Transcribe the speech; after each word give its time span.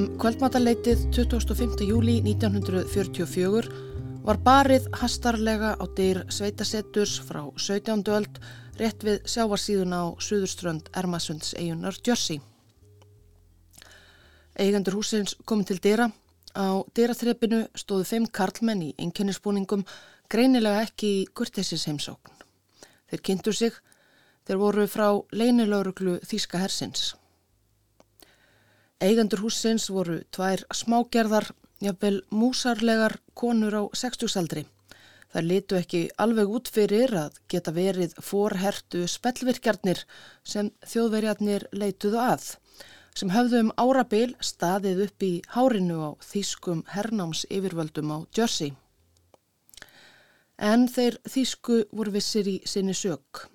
Um 0.00 0.06
kvöldmataleitið 0.16 1.00
25. 1.12 1.82
júli 1.84 2.14
1944 2.24 3.68
var 4.24 4.38
barið 4.40 4.86
hastarlega 4.96 5.74
á 5.76 5.84
dyr 5.98 6.22
sveitasetturs 6.32 7.18
frá 7.28 7.42
17. 7.60 8.06
öld 8.08 8.38
rétt 8.80 9.04
við 9.04 9.18
sjávarsíðuna 9.28 9.98
á 10.00 10.06
Suðurströnd 10.16 10.88
Ermasunds 10.96 11.52
eigunar 11.52 12.00
Jersey. 12.00 12.40
Eigendur 14.56 14.96
húsins 14.96 15.36
komið 15.44 15.74
til 15.74 15.80
dyra. 15.90 16.08
Á 16.56 16.80
dyraþreppinu 16.96 17.66
stóðu 17.76 18.08
fimm 18.14 18.32
karlmenn 18.32 18.88
í 18.88 18.94
einkennisbúningum 18.96 19.84
greinilega 20.32 20.86
ekki 20.88 21.14
í 21.18 21.24
Gurtesis 21.36 21.84
heimsókn. 21.90 22.40
Þeir 23.12 23.26
kynntu 23.28 23.52
sig, 23.52 23.76
þeir 24.48 24.64
voru 24.64 24.88
frá 24.88 25.10
leinilauruglu 25.28 26.22
Þíska 26.24 26.64
hersins. 26.64 27.10
Eigendur 29.00 29.40
húsins 29.40 29.86
voru 29.88 30.18
tvær 30.28 30.60
smágerðar, 30.76 31.46
jafnvel 31.80 32.18
músarlegar 32.36 33.14
konur 33.32 33.72
á 33.72 33.82
sextjúsaldri. 33.96 34.66
Það 35.32 35.46
litu 35.46 35.78
ekki 35.78 36.00
alveg 36.20 36.50
út 36.52 36.68
fyrir 36.68 37.14
að 37.16 37.38
geta 37.48 37.72
verið 37.72 38.12
forhertu 38.20 39.06
spellvirkjarnir 39.08 40.02
sem 40.44 40.68
þjóðverjarnir 40.92 41.64
leituðu 41.72 42.20
að, 42.20 42.44
sem 43.16 43.32
höfðu 43.32 43.62
um 43.64 43.70
árabil 43.80 44.34
staðið 44.44 45.00
upp 45.06 45.24
í 45.24 45.32
hárinu 45.54 46.02
á 46.04 46.10
þýskum 46.20 46.82
hernáms 46.92 47.46
yfirvöldum 47.48 48.12
á 48.12 48.18
Jersey. 48.36 48.74
En 50.60 50.84
þeir 50.92 51.16
þýsku 51.24 51.86
voru 51.88 52.12
vissir 52.18 52.52
í 52.52 52.58
sinni 52.68 52.92
sög. 52.92 53.46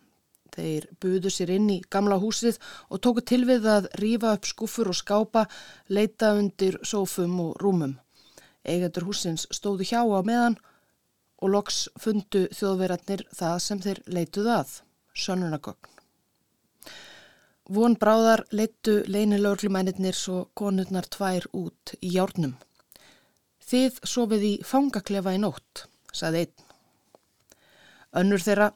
Þeir 0.55 0.87
buðu 1.03 1.31
sér 1.33 1.51
inn 1.57 1.67
í 1.73 1.81
gamla 1.91 2.17
húsið 2.21 2.59
og 2.89 3.01
tóku 3.03 3.23
til 3.27 3.43
við 3.47 3.67
að 3.67 3.89
rýfa 3.99 4.35
upp 4.37 4.47
skúfur 4.47 4.91
og 4.91 4.97
skápa, 4.97 5.47
leita 5.89 6.31
undir 6.39 6.79
sófum 6.83 7.39
og 7.43 7.57
rúmum. 7.61 7.97
Eigendur 8.65 9.09
húsins 9.09 9.45
stóðu 9.53 9.87
hjá 9.89 10.01
á 10.01 10.21
meðan 10.25 10.55
og 11.43 11.51
loks 11.51 11.85
fundu 11.99 12.45
þjóðverðarnir 12.55 13.25
það 13.35 13.57
sem 13.65 13.81
þeir 13.83 14.01
leituðu 14.07 14.53
að, 14.55 14.71
sönunagögn. 15.13 15.91
Von 17.75 17.95
bráðar 17.97 18.45
leitu 18.53 18.99
leinilöglumænirnir 19.09 20.15
svo 20.15 20.45
konurnar 20.53 21.07
tvær 21.09 21.47
út 21.57 21.95
í 21.97 22.13
járnum. 22.13 22.53
Þið 23.65 23.95
sofið 24.05 24.43
í 24.45 24.53
fangaklefa 24.61 25.33
í 25.33 25.39
nótt, 25.41 25.87
saði 26.13 26.45
einn. 26.45 26.65
Önnur 28.21 28.43
þeirra 28.45 28.69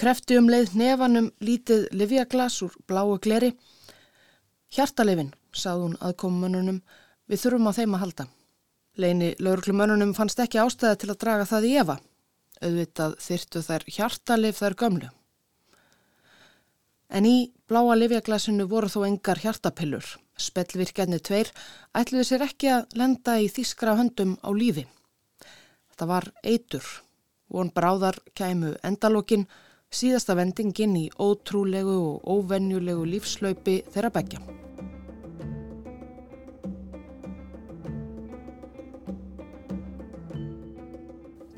Krefti 0.00 0.38
um 0.40 0.46
leið 0.48 0.78
nefanum 0.80 1.26
lítið 1.44 1.82
livjaglas 1.92 2.54
úr 2.64 2.72
bláu 2.88 3.18
gleri. 3.20 3.50
Hjartalefin, 4.72 5.34
sað 5.52 5.82
hún 5.82 5.98
aðkomumönunum, 6.00 6.78
við 7.28 7.42
þurfum 7.42 7.68
á 7.68 7.72
þeim 7.76 7.96
að 7.98 8.02
halda. 8.06 8.26
Leini 8.96 9.28
lauruglumönunum 9.36 10.14
fannst 10.16 10.40
ekki 10.40 10.62
ástæða 10.62 11.02
til 11.02 11.10
að 11.12 11.20
draga 11.26 11.50
það 11.52 11.68
í 11.68 11.74
efa. 11.82 11.98
Auðvitað 12.64 13.18
þyrtu 13.26 13.64
þær 13.68 13.86
hjartalef 13.98 14.64
þær 14.64 14.78
gömlu. 14.84 15.12
En 17.12 17.28
í 17.28 17.36
bláa 17.68 18.00
livjaglasinu 18.00 18.70
voru 18.72 18.88
þó 18.88 19.00
engar 19.04 19.44
hjartapillur. 19.44 20.16
Spellvirkjarnir 20.40 21.20
tveir 21.20 21.52
ætluði 21.92 22.24
sér 22.24 22.48
ekki 22.48 22.72
að 22.72 22.94
lenda 22.96 23.36
í 23.36 23.52
þískra 23.52 24.00
höndum 24.00 24.38
á 24.40 24.48
lífi. 24.48 24.88
Þetta 25.92 26.08
var 26.08 26.32
eitur. 26.40 26.86
Von 27.52 27.68
bráðar 27.74 28.16
kæmu 28.32 28.78
endalókin 28.80 29.50
síðasta 29.90 30.36
vendingin 30.38 30.94
í 30.94 31.08
ótrúlegu 31.18 31.96
og 31.98 32.28
óvenjulegu 32.30 33.04
lífslaupi 33.10 33.80
þeirra 33.90 34.12
begja. 34.14 34.40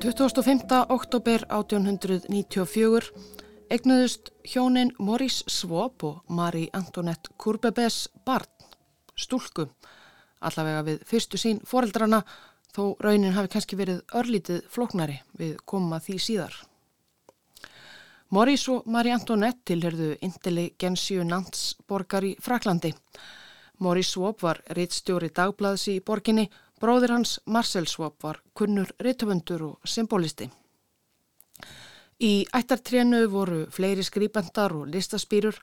...25. 0.03 0.67
oktober 0.91 1.45
1894 1.47 3.13
egnuðust 3.71 4.33
hjónin 4.43 4.91
Maurice 4.99 5.47
Svob 5.47 6.03
og 6.03 6.19
Marie 6.27 6.67
Antoinette 6.75 7.31
Courbebes 7.39 8.09
barn, 8.25 8.49
stúlku, 9.15 9.69
allavega 10.43 10.83
við 10.89 11.07
fyrstu 11.07 11.39
sín 11.39 11.63
foreldrana 11.63 12.19
þó 12.75 12.97
raunin 12.99 13.33
hafi 13.37 13.53
kannski 13.55 13.79
verið 13.79 14.03
örlítið 14.13 14.61
flóknari 14.69 15.21
við 15.39 15.57
koma 15.65 16.01
því 16.03 16.19
síðar. 16.19 16.61
Morís 18.33 18.63
og 18.71 18.87
Marie 18.89 19.13
Antoinette 19.13 19.61
tilherðu 19.69 20.15
intelligensju 20.25 21.21
nantsborgar 21.27 22.25
í 22.25 22.31
Fraklandi. 22.41 22.89
Morís 23.85 24.09
Svob 24.09 24.41
var 24.41 24.57
reittstjóri 24.73 25.29
dagblaðs 25.29 25.83
í 25.91 25.99
borginni, 26.01 26.47
bróðir 26.81 27.13
hans 27.13 27.35
Marcel 27.45 27.85
Svob 27.85 28.17
var 28.25 28.41
kunnur 28.57 28.89
reittöfundur 28.97 29.67
og 29.67 29.85
symbolisti. 29.85 30.49
Í 32.25 32.47
ættartrénu 32.57 33.21
voru 33.29 33.61
fleiri 33.69 34.01
skrýpendar 34.01 34.73
og 34.81 34.89
listaspýrur 34.89 35.61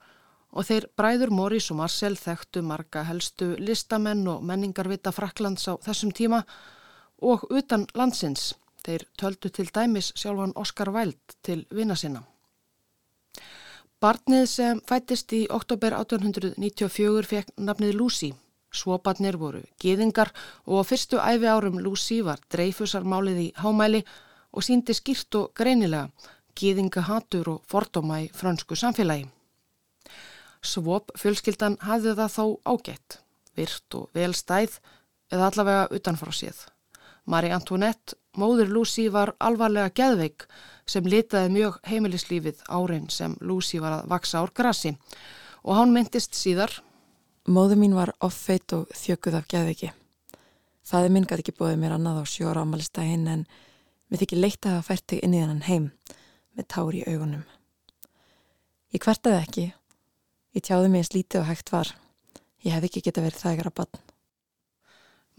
og 0.55 0.71
þeir 0.71 0.87
bræður 0.95 1.35
Morís 1.35 1.73
og 1.75 1.83
Marcel 1.83 2.15
þekktu 2.15 2.63
marga 2.63 3.03
helstu 3.11 3.57
listamenn 3.59 4.29
og 4.31 4.45
menningarvita 4.47 5.11
Fraklands 5.11 5.67
á 5.67 5.75
þessum 5.75 6.15
tíma 6.15 6.45
og 7.19 7.51
utan 7.51 7.91
landsins. 7.99 8.53
Þeir 8.87 9.09
töldu 9.19 9.51
til 9.51 9.73
dæmis 9.75 10.15
sjálfan 10.15 10.55
Oscar 10.55 10.95
Wilde 10.95 11.41
til 11.43 11.67
vina 11.75 11.99
sinna. 11.99 12.23
Barnið 14.00 14.47
sem 14.49 14.78
fættist 14.88 15.33
í 15.37 15.43
oktober 15.53 15.93
1894 15.93 17.27
fekk 17.28 17.50
nafnið 17.61 17.99
Lucy. 17.99 18.31
Svobarnir 18.72 19.37
voru 19.37 19.61
geðingar 19.83 20.31
og 20.65 20.81
á 20.81 20.83
fyrstu 20.88 21.19
æfi 21.21 21.50
árum 21.53 21.77
Lucy 21.84 22.22
var 22.25 22.41
dreifusarmálið 22.55 23.43
í 23.43 23.49
hámæli 23.60 24.00
og 24.56 24.65
síndi 24.65 24.97
skýrt 24.97 25.37
og 25.37 25.53
greinilega 25.53 26.09
geðingahatur 26.56 27.53
og 27.53 27.69
fordóma 27.69 28.22
í 28.25 28.31
fransku 28.33 28.72
samfélagi. 28.72 29.28
Svob 30.65 31.12
fjölskyldan 31.21 31.77
hafði 31.84 32.16
það 32.16 32.34
þó 32.39 32.44
ágætt, 32.72 33.21
virt 33.53 34.00
og 34.00 34.09
vel 34.16 34.33
stæð 34.33 34.81
eða 35.28 35.53
allavega 35.53 35.89
utanfrá 35.93 36.33
séð. 36.33 36.70
Marie 37.31 37.55
Antoinette, 37.55 38.17
móður 38.35 38.73
Lucy, 38.75 39.07
var 39.13 39.35
alvarlega 39.39 39.93
geðveik 39.95 40.49
sem 40.91 41.07
litaði 41.07 41.53
mjög 41.55 41.79
heimilislífið 41.87 42.65
árein 42.67 43.07
sem 43.13 43.37
Lucy 43.41 43.79
var 43.83 44.01
að 44.01 44.11
vaksa 44.11 44.43
ár 44.43 44.51
grassi 44.55 44.97
og 45.63 45.77
hann 45.79 45.95
myndist 45.95 46.35
síðar. 46.35 46.73
Móðu 47.47 47.79
mín 47.79 47.95
var 47.97 48.13
offeit 48.23 48.75
og 48.77 48.91
þjökuð 48.95 49.39
af 49.39 49.47
geðveiki. 49.51 49.93
Það 50.87 51.07
er 51.07 51.15
minn 51.15 51.27
gæti 51.29 51.45
ekki 51.45 51.57
bóðið 51.57 51.81
mér 51.81 51.95
annað 51.97 52.21
á 52.23 52.25
sjóra 52.29 52.67
ámalistægin 52.67 53.27
en 53.31 53.47
mér 54.11 54.23
þykir 54.25 54.43
leitt 54.43 54.67
að 54.67 54.77
hafa 54.77 54.89
fært 54.91 55.07
þig 55.13 55.25
inn 55.25 55.35
í 55.35 55.43
þennan 55.43 55.67
heim 55.71 55.89
með 56.59 56.71
tári 56.75 57.03
í 57.03 57.09
augunum. 57.09 57.47
Ég 58.91 59.07
hvertaði 59.07 59.43
ekki. 59.45 59.67
Ég 60.59 60.67
tjáði 60.67 60.91
mig 60.91 61.05
eins 61.05 61.15
lítið 61.15 61.45
og 61.45 61.51
hægt 61.53 61.71
var. 61.71 61.95
Ég 62.67 62.75
hef 62.75 62.91
ekki 62.91 63.07
geta 63.07 63.23
verið 63.23 63.45
þægara 63.45 63.75
bann. 63.79 64.09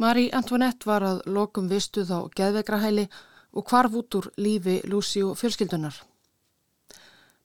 Marie 0.01 0.31
Antoinette 0.34 0.88
var 0.89 1.03
að 1.06 1.19
lokum 1.29 1.67
vistuð 1.69 2.09
á 2.09 2.19
geðvegrahæli 2.34 3.03
og 3.53 3.66
kvarf 3.69 4.00
út 4.00 4.16
úr 4.17 4.28
lífi 4.41 4.79
Lucy 4.89 5.22
og 5.22 5.35
fjölskyldunar. 5.38 5.94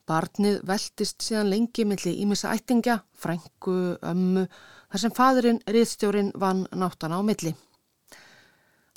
Barnið 0.08 0.62
veltist 0.64 1.20
síðan 1.26 1.50
lengi 1.52 1.84
milli 1.84 2.14
ímissa 2.22 2.54
ættingja, 2.56 3.02
frængu, 3.12 3.98
ömmu, 4.00 4.46
þar 4.88 5.02
sem 5.02 5.14
fadurinn 5.18 5.60
riðstjórin 5.68 6.32
vann 6.32 6.64
náttana 6.72 7.20
á 7.20 7.22
milli. 7.28 7.52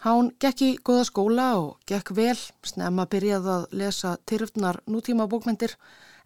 Hán 0.06 0.32
gekk 0.40 0.64
í 0.64 0.72
goða 0.80 1.10
skóla 1.10 1.50
og 1.60 1.84
gekk 1.90 2.14
vel, 2.16 2.40
snemma 2.64 3.10
byrjaði 3.12 3.56
að 3.58 3.70
lesa 3.82 4.16
tyrfnar 4.24 4.80
nútíma 4.88 5.28
bókmendir, 5.28 5.76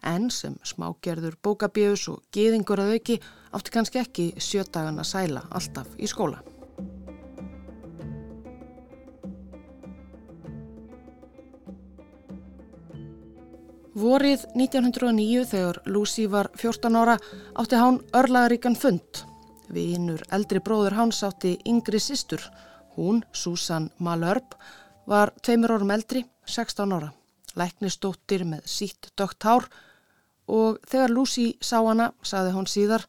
en 0.06 0.30
sem 0.30 0.54
smágerður 0.62 1.40
bókabjöðus 1.42 2.10
og 2.12 2.22
geðingur 2.30 2.84
að 2.84 2.94
auki 2.94 3.22
átti 3.50 3.74
kannski 3.74 4.04
ekki 4.04 4.32
sjötagana 4.38 5.02
sæla 5.02 5.48
alltaf 5.50 5.96
í 5.98 6.06
skóla. 6.06 6.53
Vorið 13.94 14.42
1909 14.58 15.44
þegar 15.46 15.76
Lucy 15.86 16.24
var 16.26 16.48
14 16.58 16.96
ára 16.98 17.14
átti 17.54 17.78
hán 17.78 18.00
örlaðaríkan 18.10 18.74
fund. 18.74 19.20
Vinnur 19.70 20.24
eldri 20.34 20.58
bróður 20.58 20.96
hans 20.98 21.22
átti 21.22 21.52
yngri 21.62 22.00
sýstur. 22.02 22.42
Hún, 22.96 23.22
Susan 23.30 23.92
Malherb, 24.02 24.56
var 25.06 25.30
tveimur 25.46 25.76
árum 25.76 25.94
eldri, 25.94 26.24
16 26.44 26.90
ára. 26.90 27.12
Læknistóttir 27.54 28.42
með 28.42 28.66
sítt 28.66 29.12
dögt 29.14 29.46
hár 29.46 29.70
og 30.50 30.82
þegar 30.90 31.14
Lucy 31.14 31.46
sá 31.62 31.78
hana, 31.78 32.10
saði 32.26 32.50
hún 32.50 32.66
síðar, 32.66 33.06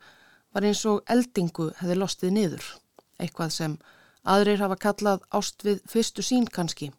var 0.54 0.70
eins 0.70 0.86
og 0.86 1.02
eldingu 1.10 1.72
hefði 1.82 1.98
lostið 1.98 2.38
niður. 2.38 2.72
Eitthvað 3.18 3.58
sem 3.58 3.78
aðrir 4.22 4.62
hafa 4.62 4.78
kallað 4.78 5.26
ást 5.34 5.66
við 5.66 5.82
fyrstu 5.90 6.22
sín 6.22 6.46
kannski. 6.46 6.94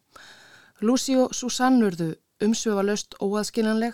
Lucy 0.83 1.15
og 1.15 1.31
Susan 1.31 1.79
urðu 1.87 2.17
umsöfalöst 2.43 3.17
óaðskiljanleg. 3.21 3.93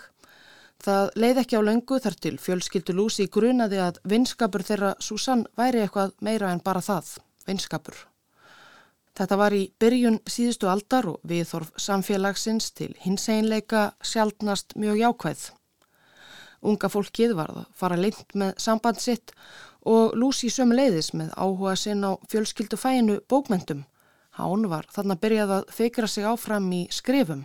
Það 0.83 1.11
leið 1.15 1.41
ekki 1.43 1.59
á 1.59 1.61
löngu 1.63 1.99
þar 2.03 2.15
til 2.19 2.37
fjölskyldu 2.41 2.95
Lúsi 2.97 3.27
grunaði 3.31 3.79
að 3.79 3.99
vinskapur 4.03 4.65
þeirra 4.67 4.95
Susann 4.99 5.45
væri 5.55 5.83
eitthvað 5.83 6.15
meira 6.19 6.51
en 6.51 6.63
bara 6.63 6.81
það. 6.81 7.19
vinskapur. 7.47 7.95
Þetta 9.13 9.35
var 9.37 9.53
í 9.53 9.65
byrjun 9.79 10.21
síðustu 10.25 10.69
aldar 10.71 11.05
og 11.11 11.19
viðþorf 11.27 11.73
samfélagsins 11.77 12.71
til 12.73 12.95
hins 13.03 13.27
einleika 13.29 13.91
sjálfnast 14.01 14.73
mjög 14.79 14.97
jákvæð. 15.03 15.43
Unga 16.63 16.89
fólkið 16.89 17.35
var 17.35 17.51
að 17.51 17.65
fara 17.75 17.99
lengt 17.99 18.33
með 18.33 18.55
samband 18.57 19.01
sitt 19.03 19.35
og 19.85 20.15
Lucy 20.15 20.49
sömu 20.49 20.79
leiðis 20.79 21.11
með 21.13 21.33
áhuga 21.35 21.75
sinn 21.77 22.01
á 22.07 22.15
fjölskyldu 22.31 22.79
fæinu 22.79 23.19
bókmentum. 23.29 23.83
Hán 24.39 24.65
var 24.71 24.87
þarna 24.89 25.19
byrjað 25.19 25.57
að 25.59 25.73
feikra 25.77 26.07
sig 26.07 26.25
áfram 26.25 26.71
í 26.73 26.87
skrifum. 26.89 27.43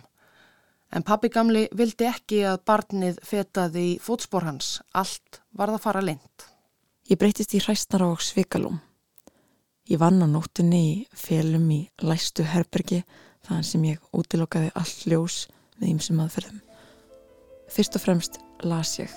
En 0.89 1.05
pappi 1.05 1.29
gamli 1.29 1.67
vildi 1.77 2.07
ekki 2.09 2.41
að 2.49 2.63
barnið 2.65 3.19
fetaði 3.25 3.83
í 3.91 3.97
fótspór 4.01 4.47
hans. 4.47 4.79
Allt 4.97 5.41
var 5.53 5.69
það 5.75 5.83
fara 5.83 6.01
lengt. 6.01 6.45
Ég 7.09 7.19
breytist 7.21 7.53
í 7.53 7.61
hræstnar 7.61 8.05
á 8.05 8.09
Svikalum. 8.17 8.79
Ég 9.89 10.01
vann 10.01 10.21
á 10.21 10.27
nóttunni 10.29 10.81
í 10.85 10.95
félum 11.13 11.69
í 11.73 11.79
læstu 12.05 12.45
herbergi 12.45 13.03
þaðan 13.45 13.65
sem 13.65 13.85
ég 13.89 14.03
útilokkaði 14.13 14.69
all 14.77 14.93
ljós 15.09 15.37
við 15.79 15.93
ýmsum 15.93 16.21
aðferðum. 16.21 16.61
Fyrst 17.69 17.97
og 17.97 18.03
fremst 18.03 18.39
las 18.65 18.95
ég. 18.99 19.13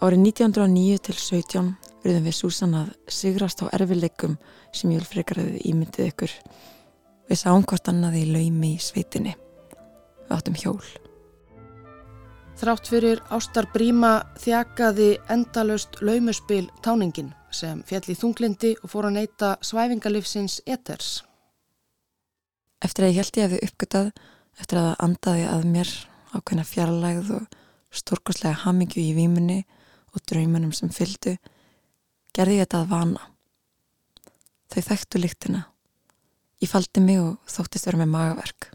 Árið 0.00 0.24
1909 0.28 1.00
til 1.04 1.16
17 1.20 1.72
verðum 2.04 2.28
við 2.28 2.36
Súsan 2.36 2.76
að 2.78 2.92
sigrast 3.12 3.60
á 3.60 3.68
erfileikum 3.76 4.38
sem 4.72 4.92
ég 4.92 5.02
vil 5.02 5.08
frekaraði 5.08 5.60
ímyndið 5.68 6.12
ykkur. 6.14 6.36
Við 7.30 7.38
sáum 7.38 7.62
hvort 7.62 7.86
annað 7.86 8.16
í 8.18 8.24
laumi 8.26 8.72
í 8.74 8.82
sveitinni. 8.82 9.36
Við 10.26 10.32
áttum 10.34 10.56
hjól. 10.58 10.82
Þrátt 12.58 12.90
fyrir 12.90 13.22
Ástar 13.30 13.68
Bríma 13.70 14.16
þjakaði 14.42 15.12
endalust 15.30 16.00
laumuspil 16.02 16.66
táningin 16.82 17.30
sem 17.54 17.84
fjall 17.86 18.02
í 18.10 18.18
þunglindi 18.18 18.74
og 18.82 18.90
fór 18.90 19.08
að 19.08 19.16
neyta 19.20 19.52
svæfingalifsins 19.62 20.58
eters. 20.66 21.20
Eftir 22.82 23.06
að 23.06 23.14
ég 23.14 23.22
held 23.22 23.38
ég 23.38 23.46
að 23.46 23.54
við 23.54 23.64
uppgötað, 23.68 24.12
eftir 24.58 24.82
að 24.82 24.90
það 24.90 25.02
andaði 25.06 25.48
að 25.54 25.66
mér 25.70 25.96
ákveðna 26.34 26.66
fjarlægð 26.66 27.34
og 27.38 27.58
stórkoslega 28.02 28.62
hamingju 28.66 29.06
í 29.06 29.16
výmunni 29.16 29.62
og 30.10 30.26
draumunum 30.26 30.74
sem 30.74 30.90
fyldu, 30.90 31.38
gerði 32.34 32.58
ég 32.58 32.66
þetta 32.66 32.82
að 32.82 32.94
vana. 32.96 33.28
Þau 34.70 34.82
þekktu 34.90 35.22
líktina. 35.22 35.68
Ég 36.60 36.68
faldi 36.68 37.00
mig 37.00 37.16
og 37.16 37.38
þóttist 37.48 37.86
vera 37.88 37.98
með 38.02 38.10
magaverk. 38.12 38.66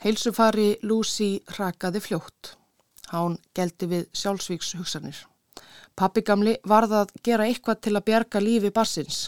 Heilsufari 0.00 0.78
Lucy 0.80 1.42
rakaði 1.58 2.00
fljótt. 2.00 2.54
Hán 3.12 3.34
geldi 3.52 3.88
við 3.90 4.06
sjálfsvíks 4.16 4.70
hugsanir. 4.78 5.18
Pappi 5.92 6.22
gamli 6.24 6.54
varða 6.64 7.02
að 7.04 7.12
gera 7.26 7.44
eitthvað 7.44 7.82
til 7.84 7.92
að 7.98 8.06
bjarga 8.06 8.40
lífi 8.40 8.70
barsins. 8.72 9.18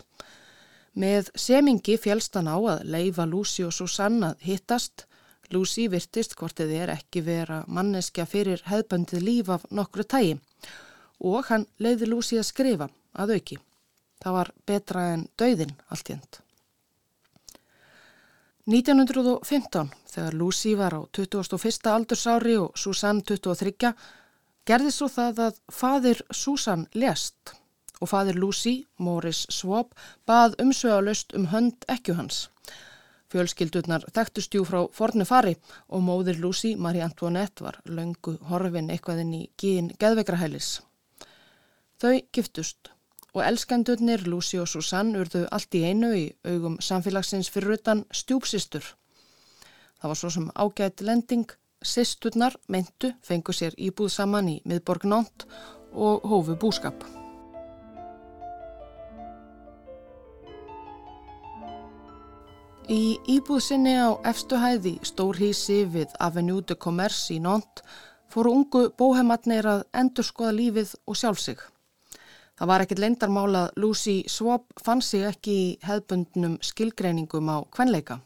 Með 0.96 1.28
semingi 1.36 1.98
fjælst 2.00 2.38
hann 2.38 2.48
á 2.48 2.56
að 2.56 2.86
leifa 2.88 3.26
Lucy 3.28 3.66
og 3.68 3.74
Susanna 3.76 4.32
hittast. 4.40 5.04
Lucy 5.52 5.84
virtist 5.92 6.38
hvort 6.40 6.56
þið 6.56 6.72
er 6.78 6.94
ekki 6.94 7.20
vera 7.26 7.60
manneskja 7.68 8.24
fyrir 8.24 8.62
hefðböndið 8.64 9.26
líf 9.26 9.50
af 9.52 9.66
nokkru 9.68 10.06
tægi 10.08 10.38
og 11.20 11.44
hann 11.50 11.68
leiði 11.76 12.08
Lucy 12.08 12.40
að 12.40 12.48
skrifa 12.48 12.88
að 13.12 13.36
auki. 13.36 13.60
Það 14.24 14.38
var 14.38 14.52
betra 14.64 15.04
en 15.12 15.28
dauðin 15.36 15.76
allt 15.92 16.14
jænt. 16.14 16.43
1915, 18.64 19.90
þegar 20.08 20.36
Lucy 20.40 20.70
var 20.72 20.94
á 20.96 21.00
21. 21.12 21.90
aldursári 21.92 22.54
og 22.56 22.78
Susanne 22.80 23.20
23, 23.20 23.90
gerði 24.64 24.92
svo 24.94 25.08
það 25.12 25.42
að 25.48 25.58
fadir 25.68 26.22
Susanne 26.32 26.88
lest 26.96 27.52
og 28.00 28.08
fadir 28.08 28.38
Lucy, 28.40 28.86
Morris 28.96 29.42
Swob, 29.52 29.92
bað 30.24 30.56
umsvegalust 30.64 31.36
um 31.36 31.50
hönd 31.52 31.84
ekju 31.92 32.16
hans. 32.16 32.48
Fjölskyldurnar 33.28 34.08
þekktustjú 34.16 34.64
frá 34.64 34.80
fornu 34.96 35.28
fari 35.28 35.58
og 35.92 36.00
móðir 36.08 36.40
Lucy, 36.40 36.72
Marie 36.76 37.04
Antoinette, 37.04 37.66
var 37.68 37.82
löngu 37.84 38.38
horfin 38.48 38.88
eitthvaðinn 38.88 39.36
í 39.42 39.44
gíðin 39.60 39.92
geðvegrahælis. 40.00 40.78
Þau 42.00 42.16
giftust 42.32 42.93
og 43.34 43.42
elskendurnir 43.42 44.22
Lucy 44.30 44.60
og 44.62 44.68
Susanne 44.70 45.18
urðu 45.18 45.44
allt 45.50 45.74
í 45.74 45.82
einu 45.88 46.12
í 46.14 46.28
augum 46.46 46.78
samfélagsins 46.80 47.50
fyrir 47.50 47.74
utan 47.78 48.04
stjúpsistur. 48.14 48.84
Það 49.98 50.10
var 50.12 50.20
svo 50.20 50.30
sem 50.30 50.48
ágætt 50.54 51.02
lending, 51.02 51.50
sisturnar 51.82 52.54
meintu 52.68 53.10
fengu 53.22 53.52
sér 53.52 53.74
íbúð 53.76 54.14
saman 54.14 54.48
í 54.48 54.56
miðborg 54.64 55.08
Nónt 55.10 55.46
og 55.92 56.22
hófu 56.30 56.54
búskap. 56.60 57.04
Í 62.84 63.16
íbúð 63.32 63.62
sinni 63.64 63.96
á 63.96 64.12
efstuhæði 64.28 64.98
stórhísi 65.08 65.82
við 65.88 66.12
Avenue 66.20 66.62
de 66.62 66.76
Commerce 66.76 67.32
í 67.34 67.40
Nónt 67.40 67.80
fóru 68.28 68.52
ungu 68.52 68.90
bóhematnir 68.92 69.66
að 69.66 69.86
endur 69.96 70.26
skoða 70.28 70.58
lífið 70.58 70.98
og 71.08 71.16
sjálfsig. 71.16 71.73
Það 72.54 72.70
var 72.70 72.84
ekkit 72.84 73.00
leindarmála 73.02 73.64
að 73.66 73.80
Lucy 73.82 74.14
Swob 74.30 74.68
fann 74.84 75.02
sig 75.02 75.24
ekki 75.26 75.54
í 75.62 75.66
hefbundnum 75.82 76.60
skilgreiningum 76.62 77.50
á 77.50 77.66
kvenleika. 77.74 78.20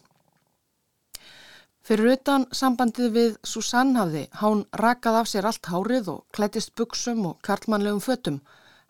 Fyrir 1.89 2.19
utan 2.19 2.45
sambandið 2.53 3.13
við 3.15 3.37
Susanne 3.49 3.97
hafði 3.97 4.27
hán 4.43 4.67
rakað 4.77 5.15
af 5.23 5.29
sér 5.31 5.47
allt 5.49 5.71
hárið 5.73 6.11
og 6.13 6.25
klættist 6.37 6.75
buksum 6.77 7.23
og 7.31 7.39
karlmannlegum 7.41 8.03
fötum. 8.05 8.43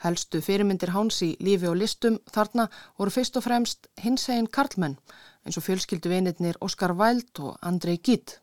Helstu 0.02 0.40
fyrirmyndir 0.42 0.90
háns 0.90 1.20
í 1.22 1.28
lífi 1.38 1.68
og 1.70 1.78
listum 1.78 2.16
þarna 2.34 2.66
voru 2.98 3.14
fyrst 3.14 3.38
og 3.38 3.44
fremst 3.46 3.86
hins 4.02 4.26
eginn 4.28 4.50
karlmenn 4.50 4.96
eins 5.46 5.58
og 5.58 5.66
fjölskyldu 5.68 6.10
vinirnir 6.10 6.58
Oscar 6.60 6.96
Wilde 6.98 7.44
og 7.46 7.62
Andrei 7.62 8.00
Gide. 8.02 8.40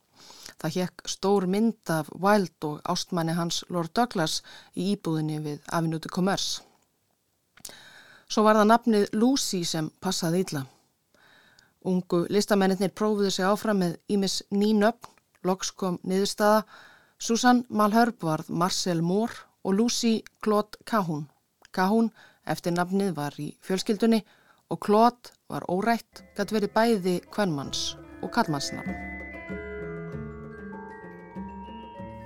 Það 0.64 0.78
hjekk 0.78 1.04
stór 1.12 1.48
mynd 1.52 1.92
af 1.92 2.14
Wilde 2.16 2.70
og 2.70 2.80
ástmanni 2.88 3.36
hans 3.36 3.66
Lord 3.68 3.92
Douglas 3.92 4.40
í 4.72 4.94
íbúðinni 4.96 5.42
við 5.44 6.00
de 6.00 6.10
Commerce. 6.10 6.64
Svo 8.26 8.44
var 8.46 8.58
það 8.58 8.70
nafnið 8.72 9.06
Lucy 9.14 9.62
sem 9.68 9.90
passaði 10.02 10.42
illa. 10.46 10.64
Ungu 11.86 12.24
listamennir 12.34 12.94
prófuðu 12.98 13.30
sig 13.32 13.46
áfram 13.46 13.84
með 13.84 13.98
Ímis 14.10 14.40
nýnöfn, 14.50 15.12
loks 15.46 15.70
kom 15.78 16.00
niðurstaða, 16.04 16.64
Susan 17.22 17.64
Malherb 17.70 18.18
varð 18.26 18.50
Marcel 18.50 19.04
Moore 19.06 19.46
og 19.64 19.78
Lucy 19.78 20.24
Claude 20.42 20.82
Cahun. 20.90 21.28
Cahun 21.72 22.10
eftir 22.50 22.74
nafnið 22.74 23.14
var 23.16 23.38
í 23.40 23.52
fjölskyldunni 23.62 24.24
og 24.74 24.82
Claude 24.82 25.32
var 25.50 25.66
órætt, 25.70 26.26
gæti 26.36 26.58
verið 26.58 26.74
bæði 26.74 27.16
kvennmanns 27.30 27.94
og 28.26 28.34
kallmannsnafn. 28.34 28.98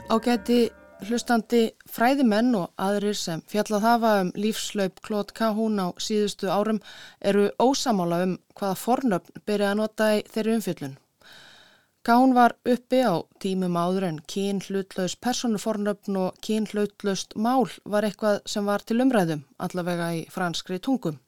Ágæti 0.09 0.69
hlustandi 1.07 1.61
fræðimenn 1.89 2.55
og 2.59 2.71
aðrir 2.81 3.17
sem 3.17 3.43
fjallað 3.49 3.85
hafa 3.85 4.13
um 4.23 4.31
lífslaup 4.35 4.99
Klót 5.05 5.33
Kahún 5.37 5.79
á 5.79 5.87
síðustu 6.01 6.49
árum 6.51 6.81
eru 7.19 7.49
ósamála 7.61 8.23
um 8.25 8.33
hvaða 8.59 8.79
fornöfn 8.83 9.45
byrja 9.47 9.71
að 9.71 9.79
nota 9.79 10.09
í 10.17 10.25
þeirri 10.33 10.57
umfjöllun. 10.57 10.97
Kahún 12.03 12.33
var 12.33 12.55
uppi 12.63 12.99
á 13.03 13.21
tímum 13.43 13.75
áður 13.75 14.07
en 14.09 14.19
kyn 14.33 14.61
hlutlaus 14.65 15.15
personufornöfn 15.19 16.19
og 16.19 16.37
kyn 16.45 16.67
hlutlaust 16.71 17.35
mál 17.35 17.67
var 17.83 18.07
eitthvað 18.07 18.39
sem 18.47 18.65
var 18.65 18.83
til 18.83 19.01
umræðum 19.03 19.43
allavega 19.59 20.13
í 20.15 20.21
franskri 20.31 20.79
tungum. 20.79 21.19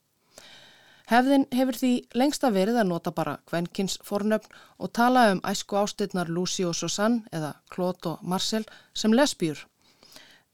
Hefðin 1.10 1.48
hefur 1.50 1.76
því 1.76 1.92
lengsta 2.14 2.52
verið 2.54 2.78
að 2.82 2.88
nota 2.92 3.10
bara 3.14 3.38
kvenkins 3.50 3.98
fornöfn 4.06 4.52
og 4.78 4.92
tala 4.94 5.30
um 5.32 5.40
æsku 5.48 5.76
ástilnar 5.80 6.30
Lucy 6.30 6.64
og 6.64 6.76
Susanne 6.78 7.24
eða 7.34 7.54
Claude 7.72 8.14
og 8.14 8.22
Marcel 8.22 8.66
sem 8.94 9.14
lesbjur. 9.14 9.58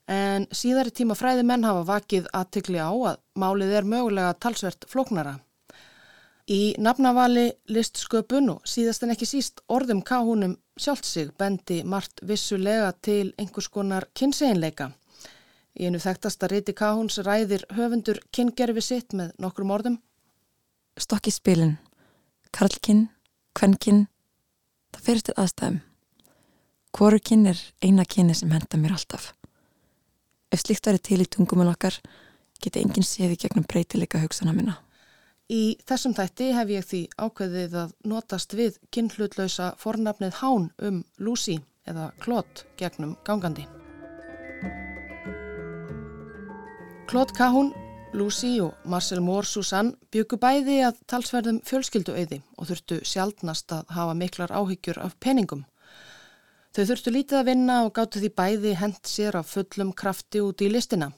En 0.09 0.47
síðari 0.49 0.95
tíma 0.95 1.15
fræði 1.19 1.45
menn 1.45 1.67
hafa 1.69 1.85
vakið 1.85 2.31
aðtikli 2.33 2.81
á 2.81 2.89
að 2.89 3.21
málið 3.37 3.75
er 3.77 3.85
mögulega 3.85 4.39
talsvert 4.41 4.89
flóknara. 4.89 5.37
Í 6.49 6.73
nafnavali 6.81 7.51
listsköpun 7.69 8.49
og 8.55 8.63
síðast 8.65 9.05
en 9.05 9.13
ekki 9.13 9.29
síst 9.29 9.61
orðum 9.69 10.01
káhúnum 10.01 10.55
sjálft 10.81 11.05
sig 11.05 11.35
bendi 11.37 11.83
margt 11.85 12.23
vissulega 12.25 12.95
til 13.05 13.35
einhvers 13.37 13.69
konar 13.69 14.09
kynseinleika. 14.17 14.95
Í 15.77 15.91
einu 15.91 16.01
þekktasta 16.01 16.49
riti 16.49 16.73
káhúns 16.73 17.21
ræðir 17.21 17.67
höfundur 17.77 18.23
kyngerfi 18.33 18.81
sitt 18.83 19.13
með 19.13 19.37
nokkrum 19.45 19.77
orðum 19.77 20.01
stokk 21.03 21.29
í 21.31 21.35
spilin, 21.35 21.77
karlkinn, 22.55 23.09
kvennkinn, 23.59 24.07
það 24.95 25.05
fyrir 25.05 25.25
til 25.27 25.37
aðstæðum. 25.37 25.79
Hvorukinn 26.97 27.47
er 27.51 27.61
eina 27.85 28.07
kynni 28.09 28.35
sem 28.35 28.51
henda 28.51 28.81
mér 28.81 28.97
alltaf. 28.97 29.33
Ef 30.51 30.65
slikt 30.65 30.89
væri 30.89 31.03
til 31.05 31.21
í 31.23 31.29
tungumul 31.29 31.69
okkar, 31.71 31.99
geti 32.63 32.83
enginn 32.83 33.07
séði 33.07 33.37
gegnum 33.45 33.67
breytileika 33.69 34.21
hugsauna 34.23 34.55
minna. 34.57 34.79
Í 35.49 35.79
þessum 35.89 36.13
þætti 36.17 36.51
hef 36.53 36.71
ég 36.73 36.85
því 36.85 37.03
ákveðið 37.17 37.77
að 37.83 37.93
notast 38.11 38.53
við 38.57 38.79
kynhlutlausa 38.93 39.71
fornafnið 39.81 40.41
Hán 40.43 40.71
um 40.85 41.03
Lucy 41.17 41.57
eða 41.89 42.11
Klot 42.21 42.67
gegnum 42.81 43.15
gangandi. 43.25 43.65
Klot 47.09 47.33
Kahún 47.39 47.73
Lucy 48.13 48.59
og 48.61 48.75
Marcel 48.89 49.21
Moore-Susann 49.21 49.93
byggu 50.13 50.39
bæði 50.41 50.79
að 50.87 51.01
talsverðum 51.11 51.59
fjölskylduauði 51.69 52.39
og 52.57 52.69
þurftu 52.71 52.99
sjálfnast 53.05 53.73
að 53.75 53.93
hafa 53.93 54.15
miklar 54.17 54.55
áhyggjur 54.55 55.01
af 55.05 55.17
peningum. 55.21 55.67
Þau 56.73 56.85
þurftu 56.91 57.13
lítið 57.13 57.39
að 57.41 57.49
vinna 57.51 57.79
og 57.85 57.93
gáttu 57.99 58.23
því 58.23 58.31
bæði 58.41 58.75
hent 58.81 59.09
sér 59.09 59.39
af 59.41 59.53
fullum 59.53 59.93
krafti 59.93 60.41
út 60.45 60.65
í 60.65 60.71
listina. 60.73 61.11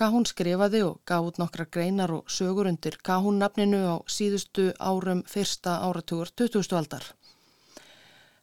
Kahún 0.00 0.24
skrifaði 0.24 0.80
og 0.86 1.00
gaf 1.04 1.28
út 1.28 1.40
nokkra 1.42 1.66
greinar 1.68 2.12
og 2.14 2.30
sögur 2.32 2.70
undir 2.70 2.96
Kahún 3.04 3.40
nafninu 3.42 3.82
á 3.84 3.96
síðustu 4.08 4.70
árum 4.78 5.24
fyrsta 5.28 5.80
áratugur 5.84 6.32
2000. 6.32 6.76
aldar. 6.78 7.04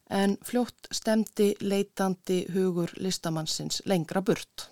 En 0.10 0.38
fljótt 0.46 0.88
stemdi 0.92 1.56
leitandi 1.62 2.46
hugur 2.54 2.94
listamannsins 3.02 3.82
lengra 3.86 4.22
burt. 4.22 4.70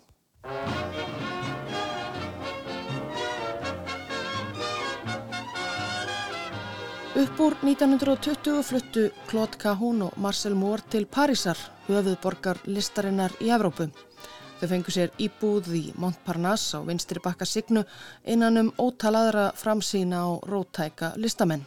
Upp 7.16 7.40
úr 7.40 7.54
1920 7.64 8.64
fluttu 8.68 9.06
Claude 9.30 9.56
Cahun 9.58 10.02
og 10.04 10.18
Marcel 10.20 10.52
Moore 10.52 10.84
til 10.92 11.06
Parísar, 11.08 11.56
höfuðborgar 11.88 12.58
listarinnar 12.68 13.32
í 13.40 13.54
Evrópu. 13.56 13.86
Þau 14.60 14.68
fengu 14.68 14.92
sér 14.92 15.14
íbúð 15.24 15.70
í 15.80 15.84
Montparnasse 15.96 16.76
á 16.76 16.84
vinstri 16.84 17.22
bakka 17.24 17.48
Signu 17.48 17.86
innan 18.28 18.60
um 18.60 18.72
ótalaðra 18.76 19.46
framsýna 19.56 20.26
og 20.28 20.44
rótæka 20.52 21.14
listamenn. 21.16 21.64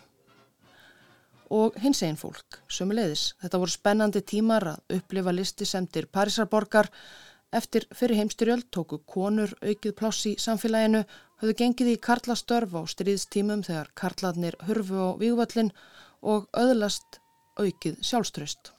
Og 1.49 1.81
hins 1.81 2.03
einn 2.05 2.21
fólk, 2.21 2.61
sömuleiðis. 2.69 3.31
Þetta 3.41 3.63
voru 3.63 3.73
spennandi 3.73 4.21
tímar 4.21 4.69
að 4.75 4.99
upplifa 4.99 5.33
listi 5.33 5.65
semtir 5.65 6.11
Parísarborgar. 6.13 6.93
Eftir 7.57 7.89
fyrir 7.97 8.21
heimstyrjöld 8.21 8.69
tóku 8.69 9.01
konur 9.09 9.57
aukið 9.65 9.97
pláss 9.97 10.29
í 10.29 10.37
samfélaginu 10.37 11.07
höfðu 11.39 11.55
gengið 11.61 11.93
í 11.93 12.01
karlastörf 12.03 12.75
á 12.75 12.83
stríðstímum 12.91 13.63
þegar 13.67 13.93
karladnir 13.99 14.59
hurfu 14.67 14.99
á 14.99 15.11
vývöllin 15.21 15.71
og 16.23 16.49
öðlast 16.57 17.21
aukið 17.59 18.01
sjálfströst. 18.03 18.73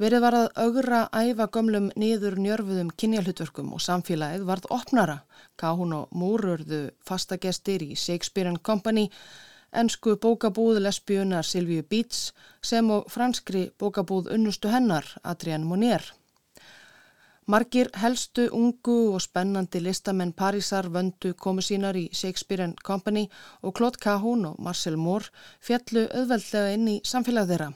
Verið 0.00 0.22
var 0.24 0.34
að 0.34 0.48
augra 0.58 1.00
æfa 1.14 1.46
gömlum 1.52 1.90
niður 2.00 2.38
njörfuðum 2.40 2.90
kynjalhutverkum 2.98 3.74
og 3.76 3.82
samfélagið 3.84 4.46
varð 4.48 4.68
opnara, 4.74 5.18
gaf 5.60 5.76
hún 5.78 5.92
á 5.94 6.00
múrurðu 6.10 6.82
fastagestir 7.06 7.84
í 7.84 7.94
Shakespeare 7.94 8.52
Company, 8.64 9.10
ennsku 9.72 10.16
bókabúð 10.20 10.80
lesbíunar 10.82 11.46
Silvíu 11.46 11.84
Beats 11.84 12.32
sem 12.64 12.90
og 12.90 13.06
franskri 13.12 13.68
bókabúð 13.78 14.32
unnustu 14.34 14.72
hennar 14.72 15.06
Adrienne 15.22 15.68
Monnier. 15.68 16.02
Margir 17.50 17.88
helstu 17.98 18.44
ungu 18.54 19.14
og 19.16 19.22
spennandi 19.24 19.80
listamenn 19.82 20.30
Parísar 20.32 20.86
vöndu 20.94 21.32
komu 21.34 21.60
sínar 21.60 21.96
í 21.98 22.04
Shakespeare 22.14 22.68
Company 22.86 23.24
og 23.62 23.74
Claude 23.74 23.98
Cahun 23.98 24.44
og 24.46 24.60
Marcel 24.62 24.96
Moore 24.96 25.32
fjallu 25.58 26.04
auðveldlega 26.14 26.76
inn 26.76 26.86
í 26.92 27.00
samfélag 27.02 27.48
þeirra. 27.50 27.72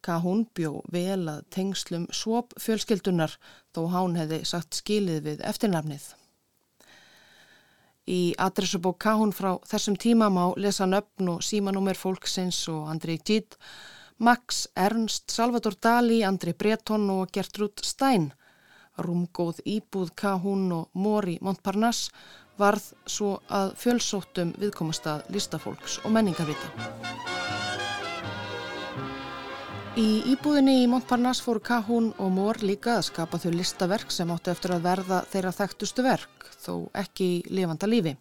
Cahun 0.00 0.46
bjó 0.56 0.80
vel 0.92 1.28
að 1.28 1.42
tengslum 1.52 2.06
svop 2.08 2.54
fjölskyldunar 2.56 3.34
þó 3.76 3.82
hán 3.92 4.16
hefði 4.16 4.40
sagt 4.48 4.80
skilið 4.80 5.20
við 5.28 5.44
eftirnafnið. 5.44 6.06
Í 8.08 8.32
adressubók 8.40 8.96
Cahun 9.04 9.36
frá 9.36 9.58
þessum 9.68 10.00
tíma 10.00 10.30
má 10.32 10.54
lesa 10.56 10.88
nöfn 10.88 11.34
og 11.34 11.44
símanúmer 11.44 12.00
fólksins 12.00 12.62
og 12.72 12.88
Andrei 12.88 13.18
Gitt, 13.18 13.58
Max 14.16 14.64
Ernst, 14.72 15.28
Salvador 15.28 15.76
Dali, 15.76 16.22
Andrei 16.24 16.56
Breton 16.56 17.10
og 17.12 17.28
Gertrúd 17.28 17.84
Stein 17.84 18.30
rúmgóð 18.98 19.60
íbúð 19.64 20.12
Kahún 20.16 20.70
og 20.72 20.88
Móri 20.94 21.38
Montparnasse 21.42 22.12
varð 22.56 22.92
svo 23.04 23.36
að 23.52 23.74
fjölsóttum 23.80 24.54
viðkomastað 24.60 25.26
listafólks 25.34 25.98
og 26.04 26.14
menningarvita. 26.16 26.70
Í 29.96 30.08
íbúðinni 30.34 30.82
í 30.82 30.88
Montparnasse 30.92 31.44
fóru 31.44 31.62
Kahún 31.64 32.10
og 32.20 32.28
Mór 32.36 32.60
líka 32.60 32.98
að 32.98 33.06
skapa 33.08 33.40
þau 33.40 33.52
listaverk 33.54 34.12
sem 34.12 34.28
áttu 34.32 34.52
eftir 34.52 34.74
að 34.74 34.84
verða 34.84 35.22
þeirra 35.32 35.52
þekktustu 35.56 36.04
verk, 36.04 36.50
þó 36.60 36.90
ekki 37.00 37.28
í 37.38 37.42
lifanda 37.56 37.88
lífi. 37.88 38.12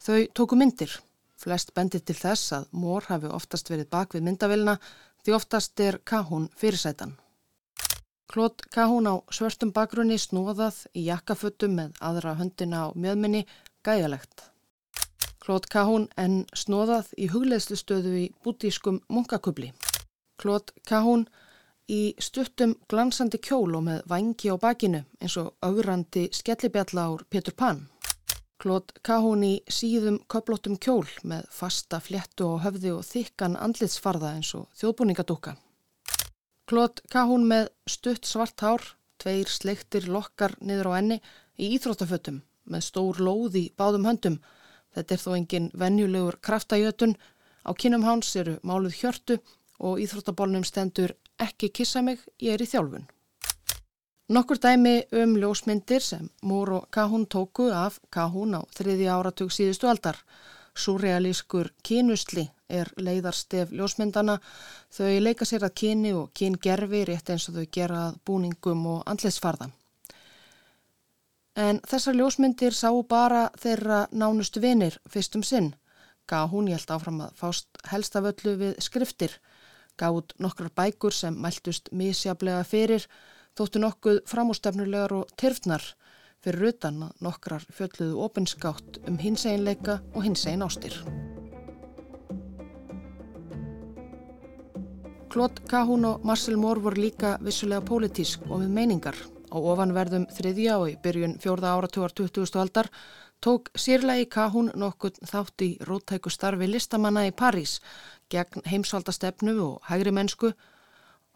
Þau 0.00 0.24
tóku 0.32 0.56
myndir. 0.56 0.94
Flest 1.40 1.74
bendir 1.76 2.00
til 2.04 2.16
þess 2.16 2.52
að 2.56 2.66
Mór 2.76 3.08
hafi 3.08 3.28
oftast 3.28 3.68
verið 3.72 3.88
bak 3.92 4.16
við 4.16 4.24
myndavilna 4.24 4.78
því 5.24 5.36
oftast 5.36 5.80
er 5.84 6.00
Kahún 6.04 6.48
fyrirsætan. 6.56 7.12
Klót 8.30 8.62
Kahún 8.70 9.10
á 9.10 9.18
svörstum 9.34 9.72
bakgrunni 9.74 10.14
snóðað 10.14 10.76
í 10.94 11.08
jakkafötum 11.08 11.72
með 11.74 11.96
aðra 11.98 12.36
höndina 12.38 12.82
á 12.86 12.88
mjöðminni 12.94 13.40
gæjalegt. 13.82 14.44
Klót 15.42 15.64
Kahún 15.66 16.04
en 16.14 16.44
snóðað 16.54 17.08
í 17.18 17.26
hugleðslu 17.32 17.78
stöðu 17.80 18.12
í 18.20 18.26
bútískum 18.44 19.00
munkakubli. 19.10 19.72
Klót 20.38 20.70
Kahún 20.86 21.24
í 21.90 22.14
stuttum 22.22 22.76
glansandi 22.86 23.40
kjól 23.42 23.74
og 23.80 23.82
með 23.88 24.04
vangi 24.12 24.52
á 24.54 24.56
bakinu 24.62 25.00
eins 25.18 25.34
og 25.42 25.56
augrandi 25.66 26.28
skellibjalla 26.30 27.08
ár 27.10 27.24
Petur 27.26 27.56
Pan. 27.58 27.80
Klót 28.62 28.94
Kahún 29.02 29.42
í 29.42 29.56
síðum 29.66 30.20
köplóttum 30.30 30.78
kjól 30.78 31.08
með 31.24 31.50
fasta 31.50 31.98
fléttu 31.98 32.46
og 32.52 32.62
höfði 32.62 32.94
og 32.94 33.02
þykkan 33.10 33.58
andlitsfarða 33.58 34.36
eins 34.36 34.54
og 34.54 34.70
þjóðbúningadúka. 34.78 35.56
Klót 36.70 37.00
Kahún 37.10 37.48
með 37.50 37.72
stutt 37.90 38.28
svart 38.30 38.62
hár, 38.62 38.84
tveir 39.18 39.48
sleiktir 39.50 40.04
lokkar 40.06 40.52
niður 40.62 40.92
á 40.94 41.02
enni 41.02 41.16
í 41.58 41.72
íþróttafötum 41.74 42.36
með 42.70 42.84
stór 42.86 43.18
lóð 43.18 43.56
í 43.58 43.62
báðum 43.74 44.06
höndum. 44.06 44.36
Þetta 44.94 45.16
er 45.16 45.22
þó 45.24 45.32
engin 45.34 45.66
venjulegur 45.74 46.38
kraftajötun. 46.38 47.16
Á 47.66 47.74
kynum 47.74 48.06
hans 48.06 48.30
eru 48.38 48.60
máluð 48.62 49.00
hjörtu 49.00 49.40
og 49.82 49.98
íþróttabólnum 50.04 50.62
stendur 50.62 51.16
ekki 51.42 51.72
kissa 51.74 52.04
mig, 52.06 52.22
ég 52.38 52.54
er 52.54 52.62
í 52.62 52.70
þjálfun. 52.70 53.10
Nokkur 54.30 54.62
dæmi 54.62 54.94
um 55.10 55.34
ljósmyndir 55.42 56.06
sem 56.06 56.30
Mór 56.46 56.76
og 56.76 56.88
Kahún 56.94 57.26
tóku 57.26 57.66
af 57.74 57.98
Kahún 58.14 58.54
á 58.54 58.62
þriði 58.78 59.10
áratug 59.10 59.50
síðustu 59.50 59.90
aldar. 59.90 60.22
Súrealískur 60.80 61.70
kynusli 61.84 62.46
er 62.70 62.88
leiðarstef 62.96 63.72
ljósmyndana. 63.74 64.38
Þau 64.94 65.10
leika 65.20 65.46
sér 65.48 65.66
að 65.66 65.76
kyni 65.82 66.14
og 66.16 66.30
kyngerfi 66.36 67.02
rétt 67.08 67.32
eins 67.34 67.48
og 67.50 67.58
þau 67.58 67.66
gera 67.76 68.02
búningum 68.26 68.86
og 68.94 69.02
andlisfarða. 69.10 69.70
En 71.60 71.80
þessar 71.90 72.16
ljósmyndir 72.16 72.74
sá 72.76 72.88
bara 73.08 73.48
þeirra 73.60 74.06
nánustu 74.12 74.62
vinir 74.62 74.96
fyrstum 75.10 75.42
sinn. 75.44 75.74
Gaf 76.30 76.52
hún 76.52 76.70
hjælt 76.70 76.92
áfram 76.94 77.20
að 77.26 77.34
fást 77.36 77.80
helstaföllu 77.90 78.54
við 78.60 78.78
skriftir. 78.80 79.34
Gaf 79.98 80.22
út 80.22 80.34
nokkrar 80.38 80.70
bækur 80.72 81.12
sem 81.12 81.34
mæltust 81.34 81.90
misjablega 81.92 82.62
fyrir, 82.64 83.04
þóttu 83.58 83.82
nokkuð 83.82 84.22
framústefnulegar 84.30 85.12
og 85.18 85.34
tyrfnar 85.36 85.82
fyrir 86.44 86.72
utan 86.72 87.02
að 87.06 87.24
nokkrar 87.26 87.64
fjölluðu 87.76 88.22
opinskátt 88.24 89.00
um 89.08 89.18
hins 89.20 89.46
einleika 89.46 90.00
og 90.14 90.24
hins 90.24 90.46
ein 90.48 90.64
ástir. 90.66 90.96
Claude 95.30 95.62
Cahún 95.70 96.04
og 96.08 96.24
Marcel 96.26 96.56
Moore 96.58 96.82
voru 96.82 97.00
líka 97.00 97.36
vissulega 97.44 97.84
pólitísk 97.86 98.48
og 98.48 98.64
með 98.64 98.72
meiningar. 98.78 99.18
Á 99.50 99.56
ofanverðum 99.58 100.26
þriðja 100.34 100.78
og 100.82 100.88
í 100.90 100.96
byrjun 101.02 101.36
fjórða 101.42 101.74
áratugar 101.76 102.14
20. 102.18 102.58
aldar 102.58 102.90
tók 103.40 103.70
sírlegi 103.78 104.26
Cahún 104.26 104.72
nokkur 104.74 105.14
þátt 105.22 105.62
í 105.62 105.70
róttæku 105.86 106.30
starfi 106.30 106.66
listamanna 106.66 107.28
í 107.28 107.32
París 107.32 107.78
gegn 108.30 108.66
heimsvaldastefnu 108.66 109.54
og 109.64 109.86
hægri 109.86 110.12
mennsku, 110.14 110.52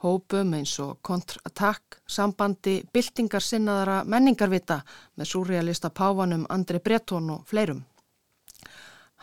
hópum 0.02 0.54
eins 0.58 0.74
og 0.82 0.98
kontratakk, 1.02 2.00
sambandi, 2.06 2.82
byltingar 2.92 3.42
sinnaðara 3.42 4.02
menningarvita 4.04 4.80
með 5.16 5.30
súrealista 5.30 5.90
páfanum 5.90 6.46
Andri 6.50 6.80
Breton 6.82 7.30
og 7.36 7.46
fleirum. 7.48 7.84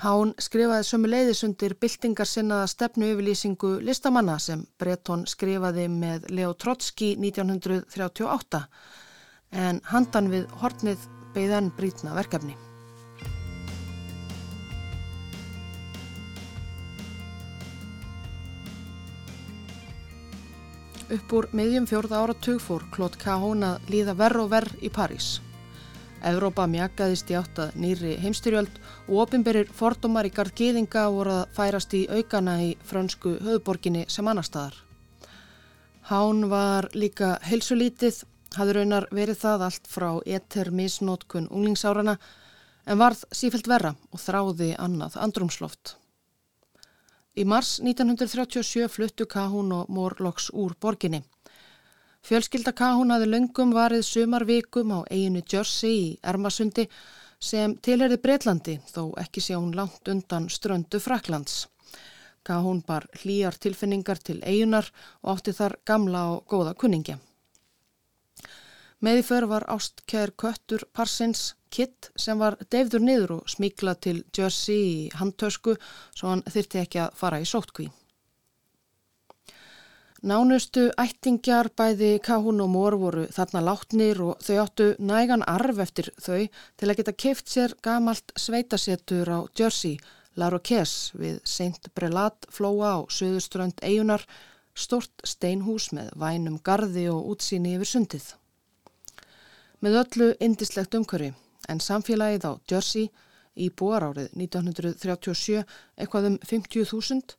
Hán 0.02 0.32
skrifaði 0.42 0.88
sömu 0.88 1.12
leiðisundir 1.12 1.76
byltingar 1.78 2.26
sinnaða 2.26 2.70
stefnu 2.72 3.12
yfirlýsingu 3.12 3.76
listamanna 3.86 4.40
sem 4.40 4.64
Breton 4.80 5.28
skrifaði 5.30 5.86
með 5.94 6.32
Leo 6.32 6.56
Trotsky 6.58 7.14
1938 7.20 8.66
en 9.68 9.82
handan 9.92 10.34
við 10.34 10.50
hornið 10.64 11.08
beigðan 11.36 11.70
brítna 11.78 12.18
verkefni. 12.18 12.58
Upp 21.12 21.34
úr 21.36 21.46
meðjum 21.52 21.84
fjórða 21.90 22.22
ára 22.24 22.34
tugfór 22.40 22.86
klót 22.94 23.18
Kahón 23.20 23.66
að 23.68 23.90
líða 23.92 24.14
verð 24.16 24.46
og 24.46 24.52
verð 24.54 24.78
í 24.80 24.92
París. 24.96 25.42
Evrópa 26.24 26.64
mjakaðist 26.72 27.34
í 27.34 27.36
átt 27.36 27.60
að 27.60 27.74
nýri 27.84 28.14
heimstyrjöld 28.22 28.78
og 29.10 29.18
ofinberir 29.26 29.68
fordómar 29.76 30.30
í 30.30 30.32
gard 30.32 30.56
geðinga 30.56 31.04
voru 31.12 31.34
að 31.42 31.52
færast 31.58 31.98
í 31.98 32.06
aukana 32.08 32.56
í 32.64 32.70
frönsku 32.88 33.34
höfuborginni 33.44 34.06
sem 34.08 34.30
annar 34.32 34.48
staðar. 34.48 34.78
Hán 36.08 36.48
var 36.48 36.88
líka 36.96 37.34
heilsulítið, 37.44 38.24
hafði 38.56 38.78
raunar 38.80 39.10
verið 39.12 39.44
það 39.44 39.66
allt 39.68 39.92
frá 39.92 40.12
etermisnótkun 40.24 41.52
unglingsárana 41.52 42.16
en 42.86 43.04
varð 43.04 43.26
sífelt 43.36 43.68
verra 43.68 43.98
og 44.12 44.24
þráði 44.24 44.78
annað 44.80 45.20
andrumsloft. 45.28 45.98
Í 47.32 47.46
mars 47.48 47.78
1937 47.80 48.90
fluttu 48.92 49.26
Kahún 49.26 49.70
og 49.72 49.90
Morlocks 49.90 50.50
úr 50.52 50.74
borginni. 50.76 51.22
Fjölskylda 52.28 52.74
Kahún 52.76 53.14
hafi 53.16 53.30
löngum 53.30 53.72
varið 53.72 54.04
sumarvikum 54.04 54.92
á 54.92 55.00
eiginu 55.08 55.42
Jersey 55.48 55.94
í 55.96 56.10
Ermasundi 56.28 56.90
sem 57.40 57.78
tilherði 57.80 58.18
Breitlandi 58.20 58.76
þó 58.92 59.14
ekki 59.24 59.42
sé 59.46 59.56
hún 59.56 59.72
langt 59.80 60.12
undan 60.12 60.50
ströndu 60.52 61.00
Fraklands. 61.00 61.70
Kahún 62.44 62.84
bar 62.84 63.08
hlýjar 63.22 63.56
tilfinningar 63.56 64.20
til 64.20 64.42
eigunar 64.44 64.92
og 65.24 65.38
átti 65.38 65.56
þar 65.56 65.78
gamla 65.86 66.26
og 66.34 66.46
góða 66.52 66.76
kunningja. 66.76 67.18
Með 69.00 69.24
í 69.24 69.26
för 69.26 69.48
var 69.48 69.70
ástkjær 69.72 70.36
köttur 70.36 70.84
Parsins 70.92 71.54
Kitt 71.72 72.12
sem 72.20 72.40
var 72.42 72.58
deyfður 72.74 73.04
niður 73.08 73.34
og 73.38 73.50
smíkla 73.50 73.96
til 74.04 74.18
Jersey 74.36 74.80
í 74.84 75.10
handtösku 75.16 75.78
svo 76.12 76.28
hann 76.34 76.44
þyrti 76.44 76.82
ekki 76.84 77.00
að 77.06 77.18
fara 77.22 77.40
í 77.40 77.48
sótkví. 77.48 77.88
Nánustu 80.22 80.84
ættingjar 81.02 81.72
bæði 81.74 82.20
Kahún 82.22 82.60
og 82.62 82.68
Mór 82.70 82.98
voru 83.02 83.24
þarna 83.34 83.62
látnir 83.66 84.20
og 84.22 84.44
þau 84.46 84.58
áttu 84.66 84.88
nægan 85.00 85.42
arf 85.50 85.80
eftir 85.82 86.12
þau 86.22 86.44
til 86.78 86.90
að 86.90 86.98
geta 87.00 87.14
keift 87.24 87.50
sér 87.50 87.74
gamalt 87.82 88.36
sveitasettur 88.38 89.32
á 89.32 89.40
Jersey, 89.58 89.96
La 90.36 90.52
Roquesse 90.54 91.18
við 91.18 91.40
Saint 91.48 91.90
Brelat 91.96 92.46
flóa 92.54 93.00
á 93.00 93.10
söðuströnd 93.10 93.82
eigunar, 93.82 94.28
stort 94.76 95.24
steinhús 95.26 95.90
með 95.96 96.12
vænum 96.20 96.60
gardi 96.62 97.08
og 97.10 97.32
útsýni 97.34 97.78
yfir 97.80 97.90
sundið. 97.96 98.28
Með 99.82 100.04
öllu 100.04 100.34
indislegt 100.38 101.00
umhverfi 101.00 101.32
en 101.70 101.84
samfélagið 101.84 102.48
á 102.48 102.52
Jersey 102.70 103.10
í 103.56 103.70
búarárið 103.70 104.32
1937 104.38 105.64
eitthvað 105.98 106.30
um 106.32 106.38
50.000 106.48 107.36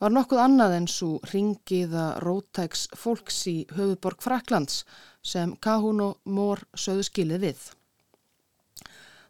var 0.00 0.14
nokkuð 0.14 0.40
annað 0.40 0.76
en 0.78 0.88
svo 0.88 1.10
ringiða 1.28 2.06
rótæks 2.24 2.86
fólks 2.96 3.42
í 3.50 3.56
höfuborg 3.76 4.22
Fraklands 4.24 4.84
sem 5.22 5.52
Kahún 5.60 6.00
og 6.00 6.16
Mór 6.24 6.62
sögðu 6.72 7.04
skilið 7.10 7.44
við. 7.44 7.60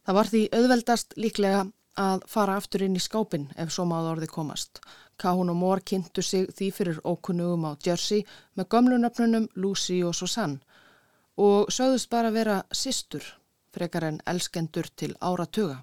Það 0.07 0.19
var 0.19 0.31
því 0.31 0.43
auðveldast 0.55 1.17
líklega 1.19 1.65
að 2.01 2.23
fara 2.31 2.57
aftur 2.61 2.87
inn 2.87 2.97
í 2.97 3.03
skápin 3.03 3.49
ef 3.59 3.75
svo 3.75 3.85
máða 3.91 4.15
orði 4.15 4.31
komast. 4.31 4.79
Kahún 5.21 5.51
og 5.53 5.59
Mór 5.59 5.83
kynntu 5.85 6.23
sig 6.23 6.47
því 6.55 6.71
fyrir 6.77 7.03
ókunnugum 7.05 7.67
á 7.67 7.73
Jersey 7.85 8.23
með 8.55 8.71
gömlunöfnunum 8.73 9.51
Lucy 9.57 10.01
og 10.07 10.15
Susanne 10.15 10.63
og 11.41 11.71
sögðust 11.73 12.11
bara 12.13 12.31
vera 12.31 12.63
sýstur, 12.71 13.25
frekar 13.75 14.07
en 14.09 14.21
elskendur 14.27 14.89
til 14.97 15.15
áratuga. 15.21 15.83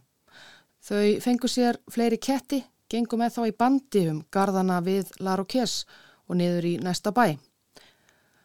Þau 0.83 1.19
fengu 1.23 1.49
sér 1.51 1.79
fleiri 1.91 2.17
ketti, 2.17 2.61
gengu 2.89 3.19
með 3.19 3.37
þá 3.37 3.41
í 3.47 3.55
bandi 3.59 4.03
um 4.11 4.23
gardana 4.31 4.79
við 4.83 5.11
Larokes 5.19 5.85
og 6.27 6.39
niður 6.39 6.67
í 6.69 6.73
næsta 6.83 7.11
bæ. 7.11 7.37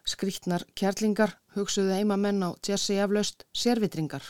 Skrítnar 0.03 0.65
kjærlingar 0.75 1.37
hugsuðu 1.55 1.95
heimamenn 1.95 2.43
á 2.43 2.49
Jersey 2.65 2.99
eflaust 2.99 3.45
sérvitringar. 3.55 4.23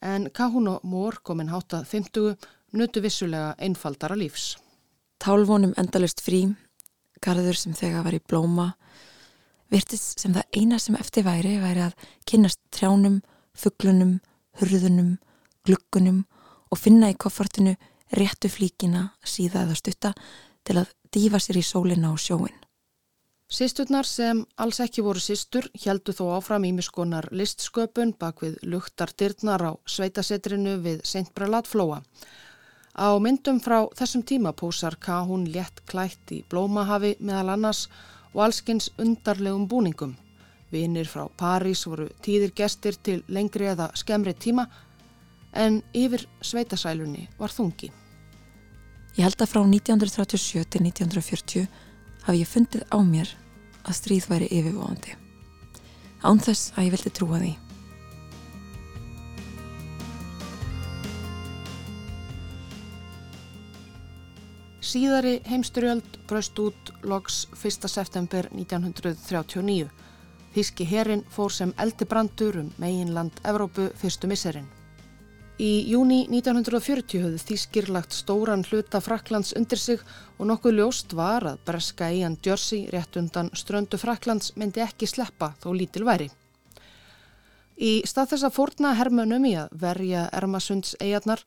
En 0.00 0.28
Kahún 0.30 0.68
og 0.70 0.84
Mór 0.86 1.18
kominn 1.26 1.50
hátað 1.50 1.88
50 1.90 2.36
nutu 2.78 3.02
vissulega 3.02 3.54
einfaldara 3.58 4.16
lífs. 4.18 4.54
Tálvonum 5.18 5.74
endalust 5.80 6.20
frí, 6.22 6.44
garður 7.22 7.58
sem 7.58 7.74
þegar 7.74 8.04
var 8.04 8.16
í 8.16 8.22
blóma, 8.22 8.74
virtist 9.72 10.20
sem 10.20 10.34
það 10.34 10.58
eina 10.58 10.78
sem 10.78 10.98
eftir 10.98 11.24
væri 11.26 11.56
væri 11.62 11.86
að 11.86 11.94
kynast 12.28 12.60
trjánum, 12.74 13.22
fugglunum, 13.54 14.18
hurðunum, 14.60 15.16
glukkunum 15.66 16.24
og 16.70 16.80
finna 16.80 17.10
í 17.12 17.18
koffartinu 17.18 17.76
réttu 18.14 18.50
flíkina 18.50 19.08
síða 19.24 19.64
eða 19.64 19.78
stutta 19.78 20.12
til 20.64 20.78
að 20.82 20.92
dífa 21.14 21.40
sér 21.42 21.60
í 21.60 21.64
sólina 21.66 22.12
og 22.12 22.20
sjóin. 22.20 22.54
Sisturnar 23.54 24.06
sem 24.08 24.40
alls 24.58 24.80
ekki 24.80 25.02
voru 25.04 25.20
sistur 25.20 25.66
heldu 25.84 26.14
þó 26.16 26.24
áfram 26.38 26.64
ímiskonar 26.66 27.28
listsköpun 27.30 28.14
bak 28.18 28.40
við 28.42 28.56
luktardirnar 28.72 29.62
á 29.62 29.72
sveitasetrinu 29.86 30.78
við 30.82 31.04
Seintbralat 31.06 31.68
flóa. 31.70 32.00
Á 32.94 33.14
myndum 33.20 33.60
frá 33.60 33.84
þessum 33.98 34.24
tíma 34.26 34.54
pósar 34.56 34.96
Kahún 34.96 35.46
létt 35.54 35.84
klætt 35.90 36.32
í 36.32 36.42
blómahafi 36.50 37.14
meðal 37.20 37.54
annars 37.54 37.88
og 38.32 38.46
allskins 38.46 38.90
undarlegum 38.98 39.68
búningum. 39.68 40.16
Vinir 40.74 41.06
frá 41.06 41.28
París 41.38 41.84
voru 41.86 42.08
tíðir 42.24 42.54
gestir 42.56 42.98
til 42.98 43.22
lengri 43.30 43.70
eða 43.70 43.92
skemri 43.94 44.34
tíma 44.34 44.66
en 45.54 45.82
yfir 45.94 46.26
sveitasælunni 46.42 47.28
var 47.38 47.54
þungi. 47.54 47.92
Ég 49.14 49.22
held 49.22 49.38
að 49.38 49.52
frá 49.52 49.60
1937 49.62 50.64
til 50.74 50.86
1940 50.88 51.68
hafi 52.26 52.40
ég 52.40 52.50
fundið 52.50 52.82
á 52.90 52.98
mér 53.06 53.30
að 53.84 53.98
stríð 54.00 54.26
væri 54.32 54.48
yfirvóðandi. 54.50 55.14
Án 56.24 56.40
þess 56.42 56.72
að 56.74 56.88
ég 56.88 56.96
vildi 56.96 57.12
trúa 57.14 57.38
því. 57.42 57.52
Síðari 64.84 65.38
heimsturjöld 65.48 66.18
braust 66.28 66.58
út 66.62 66.90
loks 67.02 67.44
1. 67.56 67.88
september 67.90 68.46
1939. 68.52 69.88
Þíski 70.54 70.86
herin 70.86 71.24
fór 71.34 71.50
sem 71.50 71.72
eldibrandur 71.82 72.60
um 72.60 72.70
meginland 72.78 73.40
Evrópu 73.42 73.88
fyrstu 73.98 74.28
misserinn. 74.30 74.68
Í 75.58 75.86
júni 75.90 76.24
1940 76.30 77.22
höfðu 77.22 77.40
Þískir 77.42 77.90
lagt 77.94 78.14
stóran 78.14 78.62
hluta 78.66 79.00
Fraklands 79.02 79.52
undir 79.58 79.78
sig 79.78 80.00
og 80.38 80.48
nokkuð 80.50 80.78
ljóst 80.78 81.14
var 81.14 81.46
að 81.46 81.60
breska 81.66 82.08
eigan 82.10 82.38
Jersey 82.42 82.88
rétt 82.90 83.18
undan 83.18 83.50
ströndu 83.54 83.98
Fraklands 83.98 84.54
myndi 84.54 84.82
ekki 84.82 85.06
sleppa 85.10 85.52
þó 85.62 85.68
lítil 85.74 86.06
væri. 86.06 86.30
Í 87.74 88.02
stað 88.06 88.34
þess 88.34 88.46
að 88.48 88.56
fórna 88.58 88.94
hermönum 88.94 89.46
í 89.46 89.54
að 89.58 89.74
verja 89.78 90.28
Ermasunds 90.34 90.94
eigarnar 91.02 91.42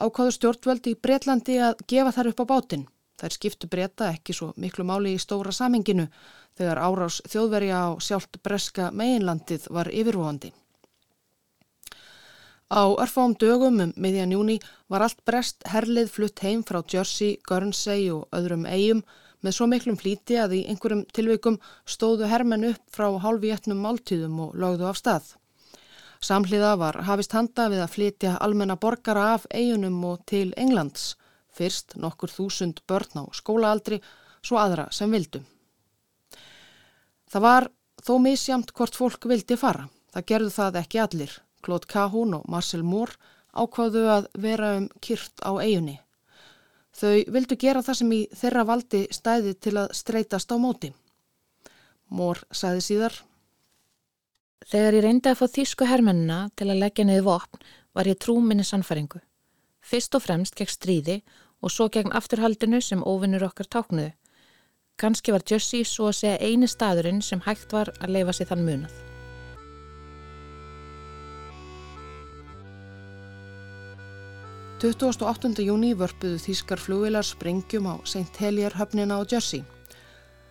ákváðu 0.00 0.36
stjórnvöld 0.36 0.88
í 0.88 0.96
Breitlandi 0.96 1.60
að 1.60 1.80
gefa 1.88 2.12
þær 2.16 2.32
upp 2.32 2.44
á 2.44 2.50
bátinn. 2.52 2.88
Þær 3.20 3.36
skiptu 3.36 3.68
breyta 3.68 4.08
ekki 4.14 4.32
svo 4.36 4.54
miklu 4.56 4.84
máli 4.88 5.12
í 5.12 5.20
stóra 5.20 5.52
saminginu 5.52 6.06
þegar 6.60 6.82
árás 6.84 7.20
þjóðverja 7.32 7.78
á 7.80 7.90
sjálft 8.04 8.40
breska 8.44 8.90
meginlandið 8.92 9.70
var 9.72 9.88
yfirvóðandi. 9.88 10.52
Á 12.70 12.86
örfám 13.02 13.32
dögum 13.34 13.80
um 13.82 13.92
miðjan 13.96 14.30
júni 14.36 14.60
var 14.92 15.02
allt 15.02 15.24
brest 15.26 15.64
herlið 15.66 16.12
flutt 16.14 16.44
heim 16.44 16.62
frá 16.62 16.78
Jersey, 16.86 17.40
Guernsey 17.42 18.06
og 18.14 18.28
öðrum 18.36 18.62
eigum 18.68 19.02
með 19.42 19.56
svo 19.56 19.66
miklum 19.66 19.98
flíti 19.98 20.36
að 20.38 20.54
í 20.58 20.62
einhverjum 20.70 21.02
tilveikum 21.16 21.58
stóðu 21.88 22.28
hermenn 22.30 22.68
upp 22.70 22.82
frá 22.94 23.08
hálfi 23.24 23.50
etnum 23.56 23.80
máltíðum 23.82 24.38
og 24.44 24.54
lögðu 24.54 24.86
af 24.86 25.00
stað. 25.00 25.32
Samhliða 26.20 26.74
var 26.76 27.00
hafist 27.08 27.32
handa 27.32 27.70
við 27.72 27.82
að 27.82 27.94
flytja 27.96 28.36
almenna 28.44 28.76
borgara 28.76 29.30
af 29.34 29.48
eigunum 29.50 30.02
og 30.04 30.20
til 30.28 30.52
Englands. 30.60 31.14
Fyrst 31.50 31.96
nokkur 31.96 32.30
þúsund 32.30 32.84
börn 32.86 33.24
á 33.24 33.24
skólaaldri, 33.34 33.98
svo 34.44 34.60
aðra 34.60 34.86
sem 34.92 35.10
vildu. 35.10 35.40
Það 37.30 37.44
var 37.46 37.68
þó 38.02 38.14
misjamt 38.24 38.72
hvort 38.74 38.96
fólk 38.98 39.26
vildi 39.30 39.58
fara. 39.60 39.86
Það 40.10 40.26
gerðu 40.32 40.52
það 40.56 40.78
ekki 40.82 41.02
allir. 41.02 41.34
Claude 41.62 41.86
Cahún 41.86 42.34
og 42.38 42.46
Marcel 42.50 42.82
Moore 42.82 43.18
ákváðu 43.54 44.06
að 44.10 44.28
vera 44.40 44.76
um 44.78 44.88
kyrt 45.04 45.42
á 45.44 45.52
eigunni. 45.60 45.98
Þau 46.96 47.24
vildu 47.30 47.56
gera 47.60 47.82
það 47.86 47.98
sem 48.00 48.12
í 48.12 48.20
þeirra 48.34 48.66
valdi 48.66 49.00
stæði 49.14 49.54
til 49.62 49.76
að 49.78 49.92
streytast 49.94 50.50
á 50.50 50.56
móti. 50.58 50.90
Moore 52.10 52.46
sagði 52.50 52.86
síðar 52.86 53.20
Þegar 54.70 54.96
ég 54.98 55.04
reyndi 55.06 55.30
að 55.30 55.38
fá 55.40 55.46
þýsku 55.48 55.86
hermennina 55.88 56.40
til 56.58 56.68
að 56.68 56.82
leggja 56.82 57.06
niður 57.06 57.26
vopn 57.30 57.62
var 57.96 58.10
ég 58.10 58.18
trú 58.20 58.36
minni 58.44 58.66
sannfæringu. 58.66 59.22
Fyrst 59.80 60.14
og 60.14 60.22
fremst 60.26 60.58
gegn 60.58 60.70
stríði 60.70 61.16
og 61.64 61.72
svo 61.72 61.88
gegn 61.88 62.12
afturhaldinu 62.12 62.80
sem 62.84 63.02
óvinnur 63.02 63.46
okkar 63.48 63.70
táknuðu. 63.70 64.12
Kanski 65.00 65.32
var 65.32 65.40
Jössi 65.48 65.80
svo 65.88 66.10
að 66.10 66.18
segja 66.18 66.40
eini 66.44 66.68
staðurinn 66.68 67.22
sem 67.24 67.40
hægt 67.46 67.72
var 67.72 67.88
að 68.04 68.12
leifa 68.18 68.34
sér 68.36 68.50
þann 68.50 68.66
munað. 68.66 68.98
–28. 74.80 75.60
júni 75.64 75.90
vörpuðu 75.96 76.38
þýskar 76.40 76.80
flugvilar 76.80 77.24
sprengjum 77.24 77.88
á 77.88 77.94
St. 78.04 78.32
Helier 78.40 78.76
höfnina 78.76 79.20
á 79.20 79.24
Jössi. 79.24 79.64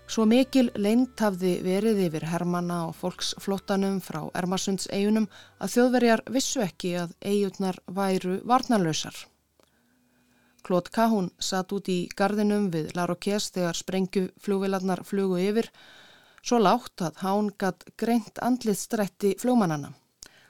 Svo 0.09 0.25
mikil 0.25 0.71
leint 0.73 1.21
hafði 1.21 1.59
verið 1.65 2.01
yfir 2.07 2.25
hermana 2.29 2.83
og 2.89 2.95
fólksflottanum 2.97 3.99
frá 4.01 4.23
Ermarsunds 4.33 4.89
eigunum 4.89 5.27
að 5.61 5.75
þjóðverjar 5.75 6.23
vissu 6.33 6.61
ekki 6.65 6.95
að 7.05 7.13
eigutnar 7.21 7.77
væru 7.85 8.39
varnarlausar. 8.49 9.13
Klót 10.63 10.89
Kahún 10.93 11.29
satt 11.39 11.71
út 11.73 11.87
í 11.89 12.09
gardinum 12.15 12.69
við 12.73 12.91
Larokés 12.97 13.49
þegar 13.55 13.77
sprengju 13.77 14.23
flugvilarnar 14.43 15.03
flugu 15.07 15.39
yfir, 15.41 15.69
svo 16.41 16.59
látt 16.59 17.03
að 17.05 17.21
hán 17.23 17.49
gatt 17.57 17.85
greint 17.97 18.41
andlið 18.43 18.77
strætti 18.79 19.35
flugmannana. 19.39 19.93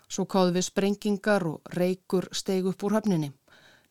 Svo 0.09 0.25
káðu 0.25 0.55
við 0.57 0.65
sprengingar 0.65 1.45
og 1.45 1.73
reykur 1.77 2.29
steig 2.33 2.65
upp 2.65 2.83
úr 2.83 2.97
höfninni. 2.97 3.31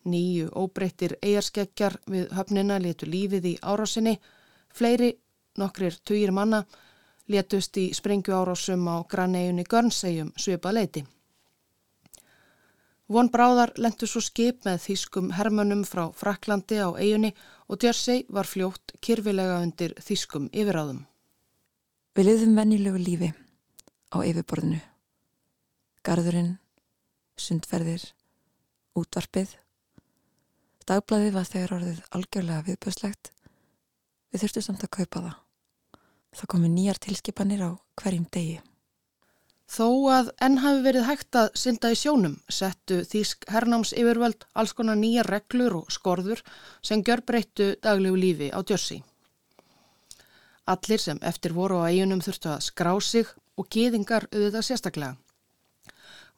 Nýju 0.09 0.49
óbreyttir 0.59 1.17
eigarskeggjar 1.23 1.99
við 2.07 2.33
höfnina 2.35 2.79
letu 2.83 3.07
lífið 3.07 3.53
í 3.53 3.55
árásinni. 3.63 4.17
Fleiri, 4.75 5.13
nokkrir 5.59 5.99
tugir 6.05 6.33
manna, 6.33 6.65
letust 7.29 7.77
í 7.79 7.91
sprengju 7.95 8.35
árásum 8.35 8.89
á 8.91 9.03
granneginni 9.07 9.67
Görnsegjum 9.69 10.33
svipa 10.37 10.73
leiti. 10.73 11.05
Von 13.09 13.31
Bráðar 13.33 13.71
lendu 13.81 14.05
svo 14.05 14.21
skip 14.21 14.67
með 14.69 14.83
þýskum 14.85 15.31
hermönum 15.33 15.81
frá 15.89 16.11
Fraklandi 16.13 16.77
á 16.77 16.93
eiginni 16.93 17.31
og 17.65 17.81
Jersey 17.81 18.27
var 18.29 18.45
fljótt 18.45 18.93
kyrfilega 19.01 19.63
undir 19.65 19.95
þýskum 19.97 20.51
yfiráðum. 20.53 21.07
Við 22.13 22.29
liðum 22.29 22.61
vennilegu 22.61 23.01
lífi 23.01 23.31
á 24.13 24.21
yfirborðinu. 24.21 24.83
Garðurinn, 26.05 26.53
sundferðir, 27.41 28.05
útvarpið. 28.93 29.57
Dagbladið 30.85 31.33
var 31.33 31.49
þegar 31.49 31.77
orðið 31.79 32.07
algjörlega 32.13 32.67
viðbjöðslegt. 32.69 33.33
Við 34.29 34.45
þurftum 34.45 34.67
samt 34.69 34.85
að 34.85 34.97
kaupa 34.99 35.25
það. 35.25 35.37
Það 36.37 36.53
komi 36.53 36.77
nýjar 36.77 37.01
tilskipanir 37.09 37.65
á 37.65 37.71
hverjum 37.97 38.29
degi. 38.29 38.59
Þó 39.69 39.89
að 40.09 40.29
enn 40.41 40.59
hafi 40.63 40.81
verið 40.87 41.05
hægt 41.05 41.37
að 41.37 41.49
synda 41.61 41.91
í 41.93 41.97
sjónum 42.01 42.39
settu 42.49 43.03
Þísk 43.05 43.45
hernáms 43.53 43.93
yfirvöld 43.93 44.47
alls 44.57 44.73
konar 44.73 44.97
nýja 44.97 45.27
reglur 45.27 45.83
og 45.83 45.93
skorður 45.93 46.41
sem 46.81 47.05
gjör 47.05 47.21
breyttu 47.29 47.75
daglegu 47.85 48.17
lífi 48.17 48.49
á 48.49 48.65
Jersey. 48.65 49.03
Allir 50.65 51.01
sem 51.05 51.21
eftir 51.21 51.53
voru 51.57 51.83
á 51.85 51.93
eigunum 51.93 52.25
þurftu 52.25 52.53
að 52.55 52.65
skrá 52.71 52.95
sig 53.01 53.29
og 53.61 53.69
geðingar 53.69 54.29
auðvitað 54.33 54.67
sérstaklega. 54.71 55.17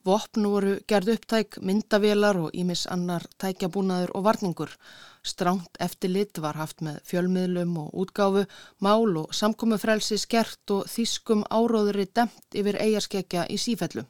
Vopn 0.05 0.47
voru 0.49 0.79
gerð 0.89 1.11
upptæk, 1.13 1.59
myndavélar 1.61 2.39
og 2.41 2.55
ímis 2.57 2.87
annar 2.89 3.27
tækjabúnaður 3.43 4.15
og 4.17 4.23
varningur. 4.25 4.71
Stránt 5.23 5.77
eftirlit 5.77 6.41
var 6.41 6.57
haft 6.57 6.81
með 6.81 7.03
fjölmiðlum 7.11 7.75
og 7.83 7.91
útgáfu, 8.05 8.47
mál 8.81 9.19
og 9.21 9.35
samkommufrelsi 9.37 10.17
skert 10.17 10.73
og 10.73 10.89
þýskum 10.89 11.45
áróðuri 11.53 12.07
demt 12.17 12.57
yfir 12.57 12.81
eigarskeggja 12.81 13.45
í 13.53 13.59
sífellu. 13.61 14.07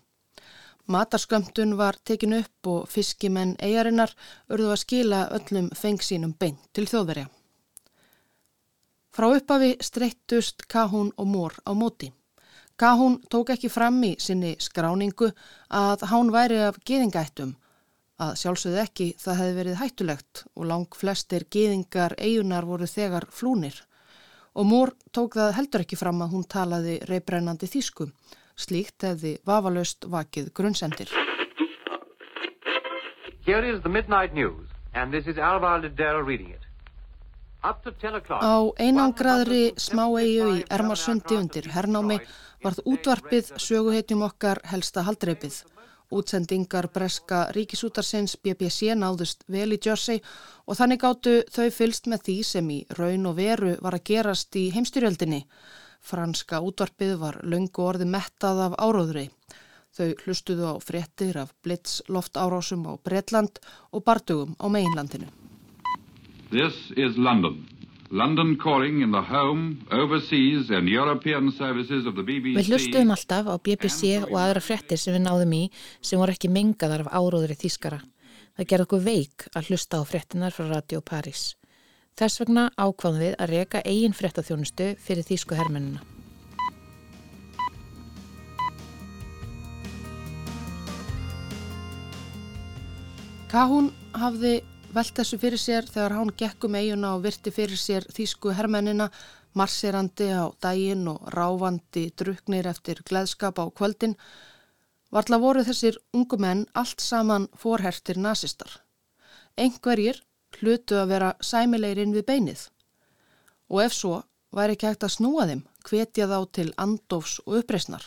Matarskömmtun 0.86 1.74
var 1.78 1.98
tekin 2.04 2.38
upp 2.38 2.70
og 2.70 2.86
fiskimenn 2.88 3.56
eigarinnar 3.58 4.14
örðu 4.46 4.70
að 4.70 4.82
skila 4.84 5.20
öllum 5.34 5.72
fengsínum 5.74 6.36
beint 6.38 6.70
til 6.72 6.86
þjóðverja. 6.86 7.26
Frá 9.10 9.26
uppafi 9.34 9.74
streyttust 9.82 10.68
Kahún 10.70 11.10
og 11.18 11.26
Mór 11.26 11.58
á 11.66 11.74
móti. 11.74 12.12
Kahún 12.80 13.18
tók 13.28 13.50
ekki 13.52 13.68
fram 13.68 13.98
í 14.08 14.14
sinni 14.16 14.54
skráningu 14.56 15.26
að 15.68 16.06
hán 16.08 16.30
væri 16.32 16.62
af 16.64 16.78
geðingættum 16.88 17.50
að 18.20 18.30
sjálfsögðu 18.40 18.80
ekki 18.80 19.08
það 19.20 19.40
hefði 19.40 19.56
verið 19.58 19.78
hættulegt 19.82 20.42
og 20.54 20.68
lang 20.70 20.96
flestir 20.96 21.44
geðingar 21.52 22.14
eigunar 22.16 22.64
voru 22.64 22.88
þegar 22.88 23.26
flúnir 23.28 23.76
og 24.54 24.66
Mór 24.66 24.94
tók 25.12 25.36
það 25.36 25.52
heldur 25.58 25.84
ekki 25.84 25.98
fram 26.00 26.24
að 26.24 26.32
hún 26.34 26.46
talaði 26.48 26.96
reybrennandi 27.10 27.68
þýsku. 27.70 28.08
Slíkt 28.56 29.06
hefði 29.06 29.36
vafalöst 29.46 30.08
vakið 30.08 30.50
grunnsendir. 30.56 31.12
Here 33.44 33.64
is 33.64 33.80
the 33.82 33.88
midnight 33.88 34.34
news 34.34 34.68
and 34.94 35.12
this 35.12 35.26
is 35.26 35.38
Alvar 35.38 35.80
Liddell 35.80 36.22
reading 36.22 36.50
it. 36.50 36.69
Á 37.60 38.56
einangraðri 38.80 39.74
smá 39.76 40.06
eigu 40.16 40.46
í 40.56 40.62
Ermarsundi 40.72 41.36
undir 41.36 41.66
hernámi 41.74 42.16
varð 42.62 42.80
útvarpið 42.88 43.50
söguhetjum 43.60 44.24
okkar 44.24 44.62
helsta 44.70 45.04
haldreipið. 45.04 45.58
Útsendingar 46.10 46.88
breska 46.90 47.42
ríkisútarsins 47.54 48.38
BBC 48.42 48.96
náðust 48.98 49.44
vel 49.46 49.76
í 49.76 49.78
Jersey 49.78 50.22
og 50.66 50.78
þannig 50.80 51.02
gáttu 51.04 51.34
þau 51.52 51.68
fylst 51.76 52.08
með 52.10 52.24
því 52.28 52.36
sem 52.48 52.70
í 52.72 52.78
raun 52.98 53.28
og 53.30 53.36
veru 53.36 53.76
var 53.84 53.98
að 53.98 54.06
gerast 54.10 54.56
í 54.56 54.70
heimstyrjöldinni. 54.74 55.44
Franska 56.00 56.62
útvarpið 56.64 57.14
var 57.20 57.42
löngu 57.44 57.84
orði 57.84 58.08
mettað 58.08 58.64
af 58.70 58.78
áróðri. 58.80 59.28
Þau 59.94 60.08
hlustuðu 60.24 60.72
á 60.72 60.74
fréttir 60.80 61.36
af 61.38 61.52
blitz 61.62 62.00
loftárásum 62.08 62.88
á 62.88 62.96
Bretland 62.96 63.60
og 63.92 64.06
bardugum 64.06 64.56
á 64.56 64.66
meginlandinu. 64.72 65.28
This 66.50 66.74
is 66.96 67.16
London. 67.16 67.68
London 68.10 68.56
calling 68.56 69.02
in 69.02 69.12
the 69.12 69.22
home, 69.22 69.86
overseas 69.92 70.68
and 70.70 70.88
European 70.88 71.52
services 71.52 72.06
of 72.06 72.16
the 72.16 72.24
BBC. 72.26 72.56
Við 72.58 72.70
hlustuðum 72.72 73.12
alltaf 73.14 73.46
á 73.46 73.54
BBC 73.54 74.16
og 74.24 74.34
aðra 74.34 74.58
frettir 74.58 74.98
sem 74.98 75.14
við 75.14 75.28
náðum 75.28 75.52
í 75.54 75.60
sem 76.02 76.18
voru 76.18 76.34
ekki 76.34 76.50
mengaðar 76.50 77.04
af 77.04 77.12
áróðri 77.14 77.54
þýskara. 77.54 78.00
Það 78.58 78.66
gerði 78.72 78.86
okkur 78.88 79.04
veik 79.04 79.46
að 79.54 79.70
hlusta 79.70 80.00
á 80.02 80.04
frettinar 80.10 80.56
frá 80.56 80.66
Radio 80.72 80.98
Paris. 80.98 81.54
Þess 82.18 82.42
vegna 82.42 82.66
ákváðum 82.74 83.22
við 83.22 83.36
að 83.38 83.54
reyka 83.54 83.84
eigin 83.86 84.18
frettaþjónustu 84.18 84.96
fyrir 84.98 85.22
þýsku 85.30 85.54
hermennina. 85.54 86.02
Kahún 93.54 93.94
hafði 94.18 94.64
velt 94.94 95.14
þessu 95.14 95.38
fyrir 95.38 95.60
sér 95.60 95.86
þegar 95.86 96.14
hán 96.16 96.30
gekkum 96.36 96.76
eiguna 96.78 97.14
og 97.16 97.24
virti 97.24 97.52
fyrir 97.54 97.78
sér 97.78 98.06
þýsku 98.10 98.54
hermennina, 98.58 99.08
marserandi 99.54 100.30
á 100.34 100.50
daginn 100.62 101.08
og 101.10 101.28
ráfandi 101.34 102.08
druknir 102.18 102.68
eftir 102.70 103.02
gleðskap 103.06 103.58
á 103.62 103.64
kvöldin, 103.70 104.16
varla 105.10 105.38
voru 105.42 105.64
þessir 105.66 105.98
ungu 106.14 106.38
menn 106.38 106.66
allt 106.74 107.02
saman 107.02 107.48
forhertir 107.58 108.18
nazistar. 108.18 108.70
Engverjir 109.56 110.22
hlutu 110.58 110.98
að 110.98 111.10
vera 111.14 111.34
sæmilegirinn 111.40 112.14
við 112.14 112.26
beinið 112.26 112.68
og 113.70 113.84
ef 113.84 113.94
svo 113.94 114.16
væri 114.54 114.74
ekki 114.74 114.90
hægt 114.90 115.06
að 115.06 115.14
snúa 115.14 115.46
þeim, 115.46 115.66
hvetja 115.86 116.26
þá 116.26 116.38
til 116.50 116.70
andofs 116.76 117.38
og 117.46 117.60
uppreysnar. 117.60 118.02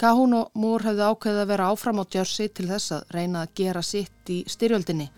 Kahún 0.00 0.32
og 0.32 0.54
Mór 0.56 0.80
hefði 0.80 1.04
ákveðið 1.04 1.38
að 1.42 1.50
vera 1.50 1.64
áfram 1.68 1.98
á 2.00 2.04
Jersey 2.08 2.48
til 2.48 2.70
þess 2.70 2.92
að 2.96 3.10
reyna 3.12 3.42
að 3.44 3.50
gera 3.60 3.82
sitt 3.84 4.30
í 4.32 4.38
styrjöldinni. 4.48 5.10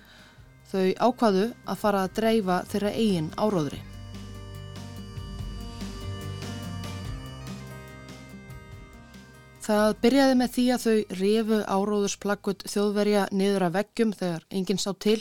Þau 0.73 0.89
ákvaðu 1.07 1.45
að 1.71 1.79
fara 1.79 2.01
að 2.03 2.17
dreifa 2.17 2.57
þeirra 2.73 2.91
eigin 2.97 3.29
áróðri. 3.39 3.79
Það 9.63 9.95
byrjaði 10.03 10.41
með 10.41 10.53
því 10.57 10.67
að 10.75 10.89
þau 10.89 11.17
refu 11.23 11.61
áróðursplakkut 11.77 12.67
þjóðverja 12.75 13.29
niður 13.31 13.69
að 13.69 13.79
veggjum 13.79 14.19
þegar 14.19 14.51
enginn 14.51 14.83
sá 14.83 14.91
til, 14.99 15.21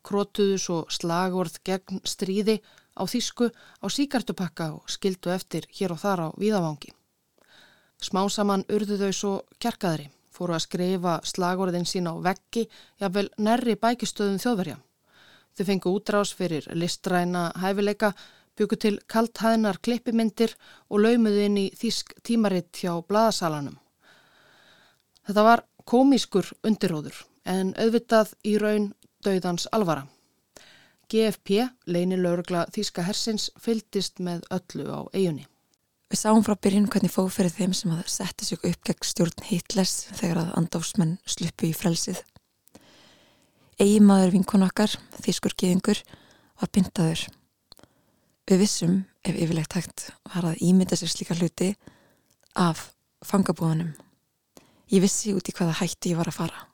krótuðu 0.00 0.56
svo 0.64 0.80
slagvorð 0.88 1.60
gegn 1.68 2.00
stríði 2.08 2.62
á 2.96 3.04
þýsku 3.04 3.52
á 3.52 3.86
síkartupakka 3.92 4.72
og 4.80 4.88
skildu 4.88 5.36
eftir 5.36 5.68
hér 5.76 5.92
og 5.92 6.00
þar 6.00 6.24
á 6.24 6.28
víðavangi. 6.40 6.96
Smásaman 8.04 8.66
urðu 8.68 8.98
þau 9.00 9.12
svo 9.16 9.34
kjarkaðri, 9.62 10.10
fóru 10.34 10.52
að 10.56 10.64
skrifa 10.66 11.14
slagorðin 11.24 11.86
sín 11.88 12.10
á 12.10 12.14
veggi, 12.20 12.66
jáfnvel 13.00 13.30
nærri 13.40 13.76
bækistöðum 13.80 14.40
þjóðverja. 14.42 14.76
Þau 15.54 15.64
fengu 15.70 15.92
útrás 15.96 16.34
fyrir 16.36 16.66
listræna 16.76 17.46
hæfileika, 17.62 18.12
byggu 18.58 18.78
til 18.78 18.98
kalthæðnar 19.10 19.80
klippimyndir 19.82 20.52
og 20.90 21.04
laumuðu 21.06 21.46
inn 21.46 21.60
í 21.62 21.68
þýsk 21.78 22.18
tímaritt 22.26 22.82
hjá 22.82 22.92
bladasalanum. 23.08 23.78
Þetta 25.24 25.46
var 25.46 25.64
komískur 25.88 26.50
undiróður 26.66 27.24
en 27.48 27.72
auðvitað 27.78 28.34
í 28.44 28.58
raun 28.60 28.92
döðans 29.24 29.66
alvara. 29.72 30.04
GFP, 31.08 31.64
leini 31.86 32.16
laurugla 32.20 32.66
Þýska 32.74 33.04
hersins, 33.06 33.50
fyldist 33.60 34.20
með 34.20 34.44
öllu 34.52 34.88
á 34.92 35.00
eigunni. 35.12 35.46
Við 36.14 36.20
sáum 36.20 36.44
frá 36.46 36.54
byrjun 36.62 36.84
hvernig 36.86 37.10
fóð 37.10 37.32
fyrir 37.34 37.50
þeim 37.50 37.72
sem 37.74 37.90
að 37.90 38.04
setja 38.12 38.46
sig 38.46 38.66
upp 38.68 38.84
gegn 38.86 39.06
stjórn 39.08 39.40
Hitlers 39.48 39.94
þegar 40.14 40.38
að 40.44 40.52
andofsmenn 40.60 41.16
sluppu 41.26 41.66
í 41.66 41.70
frelsið. 41.74 42.20
Eigimaður 43.82 44.30
vinkun 44.36 44.62
okkar, 44.62 44.94
þýskur 45.24 45.56
geðingur, 45.58 46.04
var 46.62 46.70
pyntaður. 46.70 47.24
Við 48.46 48.62
vissum, 48.62 48.94
ef 49.26 49.34
yfirlegt 49.34 49.74
hægt, 49.74 50.06
var 50.36 50.46
að 50.52 50.62
ímynda 50.62 51.00
sér 51.00 51.10
slíka 51.10 51.34
hluti 51.34 51.72
af 52.62 52.86
fangabúðunum. 53.26 53.90
Ég 54.94 55.02
vissi 55.02 55.34
út 55.34 55.50
í 55.50 55.58
hvaða 55.58 55.80
hætti 55.82 56.14
ég 56.14 56.22
var 56.22 56.30
að 56.30 56.38
fara. 56.38 56.64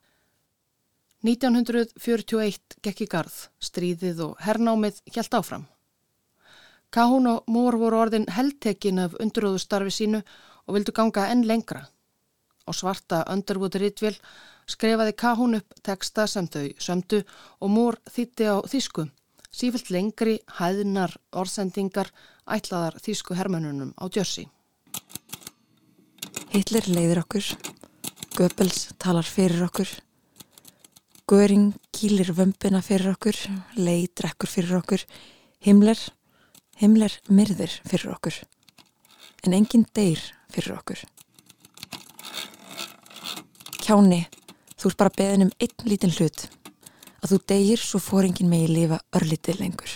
1941 1.24 2.80
gekk 2.84 3.06
í 3.08 3.12
garð, 3.16 3.46
stríðið 3.56 4.26
og 4.28 4.40
hernámið 4.44 5.00
hjælt 5.08 5.40
áfram. 5.40 5.70
Kahún 6.90 7.28
og 7.30 7.46
Mór 7.46 7.78
voru 7.78 8.00
orðin 8.02 8.26
heldtekin 8.34 8.98
af 8.98 9.14
undurúðustarfi 9.22 9.92
sínu 9.94 10.20
og 10.66 10.74
vildu 10.74 10.92
ganga 10.92 11.28
enn 11.30 11.46
lengra. 11.46 11.84
Á 12.66 12.70
svarta 12.74 13.22
Underwood 13.30 13.78
Ritvill 13.78 14.18
skrefaði 14.70 15.14
Kahún 15.14 15.58
upp 15.60 15.78
teksta 15.86 16.26
sem 16.26 16.48
þau 16.50 16.66
sömdu 16.78 17.22
og 17.60 17.70
Mór 17.70 17.98
þýtti 18.10 18.50
á 18.50 18.58
þýsku. 18.66 19.06
Sífilt 19.50 19.90
lengri 19.90 20.38
hæðinar 20.58 21.16
orðsendingar 21.30 22.10
ætlaðar 22.46 22.98
þýsku 23.02 23.38
hermönunum 23.38 23.94
á 23.98 24.04
Jersey. 24.10 24.46
Hitler 26.50 26.86
leiðir 26.90 27.22
okkur 27.22 27.46
Göpels 28.40 28.88
talar 28.96 29.26
fyrir 29.26 29.66
okkur. 29.66 29.90
Göring 31.28 31.74
kýlir 31.92 32.30
vömbina 32.32 32.80
fyrir 32.82 33.12
okkur, 33.12 33.36
lei 33.76 34.06
drekkur 34.16 34.48
fyrir 34.48 34.78
okkur, 34.78 35.02
himler, 35.66 35.98
himler 36.80 37.14
myrðir 37.28 37.72
fyrir 37.86 38.14
okkur. 38.14 38.36
En 39.44 39.56
enginn 39.56 39.86
deyr 39.96 40.20
fyrir 40.52 40.76
okkur. 40.78 41.02
Kjáni, 43.80 44.24
þú 44.78 44.90
ert 44.90 45.00
bara 45.00 45.16
beðin 45.16 45.48
um 45.48 45.54
einn 45.60 45.88
lítinn 45.88 46.14
hlut. 46.16 46.46
Að 47.20 47.34
þú 47.34 47.38
deyir 47.52 47.80
svo 47.82 48.00
fóringin 48.00 48.48
megi 48.48 48.68
lifa 48.70 49.00
örlítið 49.16 49.60
lengur. 49.60 49.94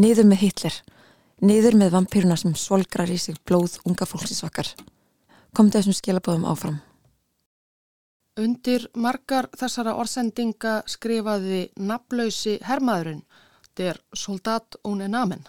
Niður 0.00 0.30
með 0.30 0.42
Hitler, 0.44 0.76
niður 1.44 1.76
með 1.76 1.92
vampýruna 1.94 2.38
sem 2.40 2.54
svolgrar 2.56 3.10
í 3.12 3.18
sig 3.20 3.36
blóð 3.46 3.78
unga 3.84 4.08
fólksisvakkar. 4.08 4.70
Komdu 5.54 5.76
þessum 5.76 5.96
skilabóðum 5.98 6.46
áfram. 6.48 6.78
Undir 8.40 8.86
margar 8.94 9.50
þessara 9.58 9.96
orðsendinga 10.00 10.80
skrifaði 10.88 11.66
naflausi 11.76 12.56
hermaðurinn, 12.64 13.24
der 13.80 13.98
soldat 14.14 14.76
un 14.84 15.00
enamen. 15.00 15.42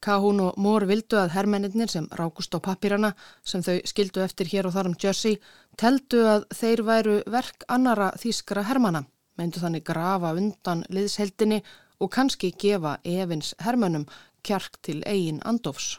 Kahún 0.00 0.40
og 0.40 0.56
Mór 0.56 0.86
vildu 0.88 1.18
að 1.20 1.34
hermennir 1.34 1.90
sem 1.92 2.06
rákust 2.16 2.54
á 2.56 2.58
papírana 2.58 3.12
sem 3.44 3.60
þau 3.60 3.80
skildu 3.84 4.22
eftir 4.24 4.48
hér 4.48 4.66
og 4.66 4.72
þar 4.72 4.88
um 4.88 4.96
Jersey 4.96 5.36
teldu 5.76 6.22
að 6.24 6.46
þeir 6.56 6.82
væru 6.82 7.16
verk 7.26 7.64
annara 7.68 8.12
þýskra 8.16 8.64
hermana, 8.64 9.04
meindu 9.36 9.60
þannig 9.60 9.84
grafa 9.84 10.32
undan 10.32 10.84
liðsheldinni 10.88 11.60
og 12.00 12.10
kannski 12.10 12.54
gefa 12.56 12.96
Evins 13.04 13.54
hermönum 13.60 14.06
kjark 14.42 14.80
til 14.82 15.02
eigin 15.04 15.42
andofs. 15.44 15.98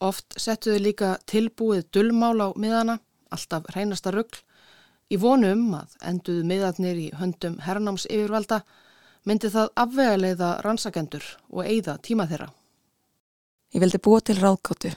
Oft 0.00 0.34
settuðu 0.36 0.80
líka 0.82 1.12
tilbúið 1.30 1.86
dullmál 1.94 2.42
á 2.42 2.48
miðana, 2.58 2.98
alltaf 3.30 3.70
reynasta 3.76 4.10
ruggl, 4.10 4.42
í 5.06 5.16
vonum 5.22 5.70
að 5.78 5.94
enduðu 6.10 6.42
miðarnir 6.50 6.98
í 6.98 7.06
höndum 7.14 7.60
herrnáms 7.62 8.08
yfirvalda 8.10 8.64
myndi 9.26 9.50
það 9.50 9.72
afvegaleiða 9.82 10.50
rannsakendur 10.64 11.24
og 11.50 11.66
eigða 11.66 11.96
tíma 12.02 12.28
þeirra. 12.30 12.48
Ég 13.74 13.82
vildi 13.82 14.00
búa 14.02 14.22
til 14.22 14.38
ráðgótu. 14.38 14.92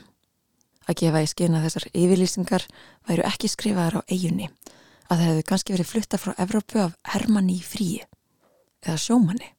Að 0.89 0.97
gefa 1.01 1.21
í 1.21 1.29
skina 1.29 1.61
þessar 1.63 1.87
yfirlýsingar 1.91 2.65
væru 3.09 3.25
ekki 3.27 3.49
skrifaðar 3.49 3.99
á 4.01 4.01
eigunni, 4.09 4.49
að 5.09 5.17
það 5.17 5.25
hefðu 5.27 5.45
kannski 5.49 5.75
verið 5.75 5.89
flutta 5.89 6.19
frá 6.21 6.33
Evrópu 6.41 6.81
af 6.81 6.95
Hermanni 7.13 7.57
í 7.59 7.65
fríi 7.65 8.03
eða 8.85 8.97
sjómanni. 9.01 9.51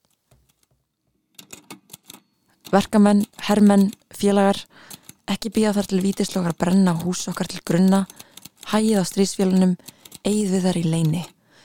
Verkamenn, 2.71 3.25
hermenn, 3.47 3.89
félagar, 4.15 4.63
ekki 5.31 5.51
býja 5.55 5.75
þar 5.75 5.91
til 5.91 6.03
vítislokar 6.05 6.55
brenna 6.59 6.95
hús 7.03 7.27
okkar 7.31 7.51
til 7.51 7.63
grunna, 7.67 8.05
hægið 8.71 9.03
á 9.03 9.05
stríðsfélunum, 9.11 9.75
eigið 10.23 10.55
við 10.55 10.69
þær 10.69 10.79
í 10.79 10.85
leini, 10.87 11.25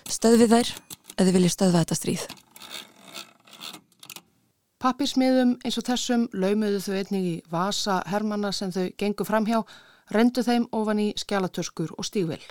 stöð 0.09 0.41
við 0.41 0.57
þær 0.57 0.73
eða 1.21 1.37
vilja 1.37 1.53
stöðva 1.53 1.85
þetta 1.85 1.99
stríð. 2.01 2.25
Pappismiðum 4.85 5.55
eins 5.65 5.79
og 5.79 5.85
þessum 5.87 6.27
laumuðu 6.37 6.77
þau 6.83 6.95
einnig 6.99 7.23
í 7.25 7.37
vasa 7.49 7.95
hermanna 8.05 8.51
sem 8.53 8.69
þau 8.69 8.91
gengu 9.01 9.25
framhjá, 9.25 9.63
rendu 10.13 10.43
þeim 10.45 10.67
ofan 10.77 11.01
í 11.01 11.07
skjálatöskur 11.17 11.95
og 11.97 12.05
stígvill. 12.05 12.43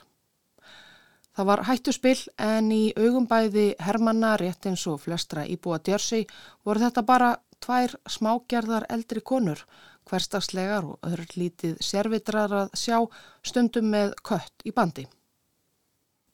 Það 1.38 1.46
var 1.46 1.62
hættuspill 1.68 2.24
en 2.42 2.72
í 2.74 2.80
augumbæði 2.98 3.68
hermanna 3.86 4.32
rétt 4.42 4.66
eins 4.66 4.82
og 4.90 5.04
flestra 5.04 5.44
íbúa 5.46 5.78
djörsi 5.78 6.24
voru 6.66 6.82
þetta 6.82 7.06
bara 7.06 7.30
tvær 7.62 7.94
smágerðar 8.16 8.88
eldri 8.90 9.22
konur, 9.22 9.62
hverstagslegar 10.10 10.90
og 10.90 11.06
öðru 11.06 11.28
lítið 11.38 11.78
servitrar 11.86 12.50
að 12.64 12.74
sjá 12.74 12.98
stundum 13.46 13.94
með 13.94 14.18
kött 14.26 14.66
í 14.66 14.74
bandi. 14.74 15.06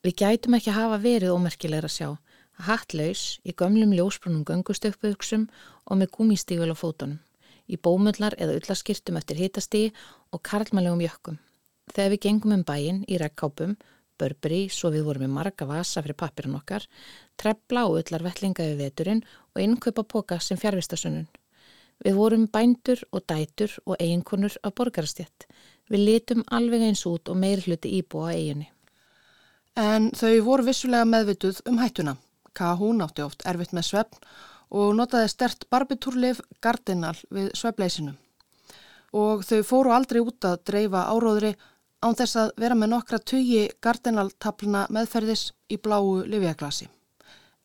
Við 0.01 0.17
gætum 0.25 0.57
ekki 0.57 0.73
hafa 0.73 0.97
verið 1.05 1.37
ómerkilegur 1.37 1.93
að 1.93 1.97
sjá 1.99 2.09
að 2.61 2.69
hattlaus 2.69 3.25
í 3.45 3.55
gömlum 3.57 3.93
ljósbrunum 3.97 4.45
göngustöfbuðuksum 4.49 5.49
og 5.91 5.99
með 5.99 6.13
gúmistígul 6.17 6.71
á 6.71 6.77
fótunum, 6.79 7.19
í 7.67 7.77
bómullar 7.77 8.37
eða 8.39 8.57
ullaskirtum 8.61 9.19
eftir 9.21 9.43
hitastígi 9.43 9.91
og 10.31 10.43
karlmælegum 10.47 11.03
jökkum. 11.05 11.41
Þegar 11.91 12.13
við 12.15 12.23
gengum 12.27 12.55
um 12.55 12.65
bæin 12.67 13.03
í 13.11 13.19
rekkápum, 13.19 13.75
börbri, 14.21 14.69
svo 14.71 14.93
við 14.95 15.07
vorum 15.09 15.27
með 15.27 15.35
marga 15.35 15.67
vasa 15.67 16.03
fyrir 16.05 16.19
pappiran 16.23 16.59
okkar, 16.61 16.87
trefla 17.41 17.87
og 17.89 18.01
ullar 18.03 18.25
vettlinga 18.27 18.67
við 18.69 18.83
veturinn 18.85 19.23
og 19.55 19.63
innkaupa 19.65 20.05
póka 20.05 20.41
sem 20.45 20.61
fjárvistasunun. 20.61 21.27
Við 22.01 22.17
vorum 22.17 22.47
bændur 22.49 23.03
og 23.13 23.27
dætur 23.29 23.73
og 23.85 23.97
eiginkonur 23.99 24.55
af 24.65 24.75
borgarstjætt. 24.77 25.47
Við 25.91 26.05
litum 26.07 26.45
alveg 26.49 26.87
eins 26.87 27.03
út 27.09 27.29
og 27.29 27.37
meir 27.37 27.61
hluti 27.67 27.93
íbúa 27.99 28.33
eiginni. 28.37 28.71
En 29.77 30.11
þau 30.17 30.33
voru 30.47 30.69
vissulega 30.71 31.09
meðvituð 31.09 31.61
um 31.69 31.81
hættuna. 31.81 32.17
Kahún 32.57 33.03
átti 33.05 33.23
oft 33.23 33.45
erfitt 33.47 33.75
með 33.77 33.91
svefn 33.91 34.25
og 34.71 34.95
notaði 34.97 35.31
stert 35.31 35.67
barbitúrlif 35.71 36.41
Gardinal 36.63 37.17
við 37.31 37.51
svefleysinu. 37.59 38.15
Og 39.13 39.43
þau 39.43 39.61
fóru 39.67 39.95
aldrei 39.95 40.21
út 40.23 40.47
að 40.47 40.63
dreifa 40.71 41.09
áróðri 41.11 41.57
án 42.01 42.17
þess 42.17 42.39
að 42.39 42.53
vera 42.63 42.79
með 42.79 42.93
nokkra 42.95 43.19
tugi 43.19 43.67
Gardinal 43.83 44.31
tapluna 44.39 44.87
meðferðis 44.91 45.51
í 45.69 45.81
bláu 45.83 46.23
livjaglasi. 46.25 46.89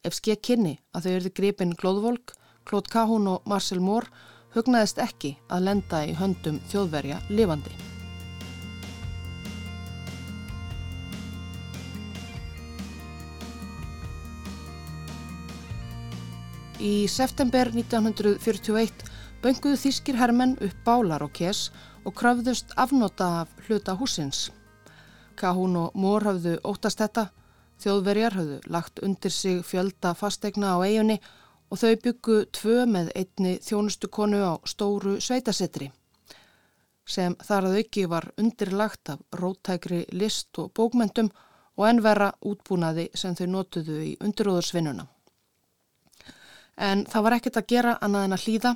Ef 0.06 0.18
skekk 0.18 0.44
kynni 0.50 0.76
að 0.94 1.08
þau 1.08 1.12
erði 1.16 1.34
gripin 1.40 1.76
Glóðvolk, 1.78 2.36
Klót 2.66 2.90
Kahún 2.94 3.30
og 3.30 3.46
Marcel 3.50 3.82
Mór 3.82 4.10
hugnaðist 4.56 5.02
ekki 5.02 5.36
að 5.50 5.68
lenda 5.70 6.06
í 6.06 6.16
höndum 6.18 6.62
þjóðverja 6.72 7.22
lifandi. 7.30 7.95
Í 16.86 17.08
september 17.10 17.72
1941 17.74 19.08
bönguðu 19.42 19.78
þýskir 19.82 20.20
hermenn 20.20 20.58
upp 20.62 20.84
bálar 20.86 21.24
og 21.26 21.32
kes 21.34 21.70
og 22.06 22.14
krafðust 22.20 22.76
afnota 22.78 23.30
af 23.42 23.56
hluta 23.66 23.96
húsins. 23.98 24.52
Kahún 25.40 25.80
og 25.80 25.96
Mór 25.98 26.28
hafðu 26.28 26.60
óttast 26.62 27.02
þetta 27.02 27.32
Þjóðverjar 27.82 28.38
höfðu 28.38 28.60
lagt 28.72 29.02
undir 29.04 29.34
sig 29.34 29.64
fjölda 29.68 30.14
fastegna 30.16 30.76
á 30.76 30.86
eiginni 30.86 31.18
og 31.72 31.82
þau 31.82 31.96
byggu 32.04 32.38
tvö 32.56 32.86
með 32.88 33.12
einni 33.20 33.58
þjónustu 33.66 34.08
konu 34.08 34.44
á 34.46 34.54
stóru 34.70 35.18
sveitasettri 35.20 35.90
sem 37.06 37.36
þar 37.48 37.68
að 37.70 37.80
auki 37.82 38.06
var 38.10 38.32
undirlagt 38.42 39.12
af 39.14 39.20
róttækri 39.42 40.06
list 40.22 40.58
og 40.62 40.72
bókmentum 40.78 41.30
og 41.76 41.90
enverra 41.90 42.32
útbúnaði 42.42 43.10
sem 43.14 43.36
þau 43.38 43.46
notuðu 43.58 44.00
í 44.02 44.16
undiróðursvinnuna. 44.24 45.06
En 46.78 47.06
það 47.06 47.24
var 47.24 47.38
ekkert 47.38 47.58
að 47.62 47.70
gera 47.72 47.96
annað 48.02 48.28
en 48.28 48.36
að 48.36 48.46
hlýða. 48.46 48.76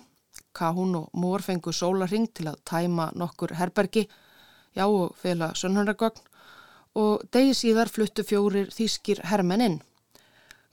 Kahún 0.55 0.95
og 0.95 1.09
mór 1.13 1.43
fengu 1.43 1.73
sólaring 1.75 2.27
til 2.33 2.47
að 2.49 2.61
tæma 2.65 3.11
nokkur 3.15 3.53
herbergi, 3.59 4.07
já 4.75 4.85
og 4.87 5.15
fela 5.17 5.51
sönnhörnargögn 5.53 6.25
og 6.95 7.25
degi 7.31 7.53
síðar 7.53 7.91
fluttu 7.91 8.23
fjórir 8.23 8.71
þýskir 8.73 9.23
hermeninn. 9.29 9.79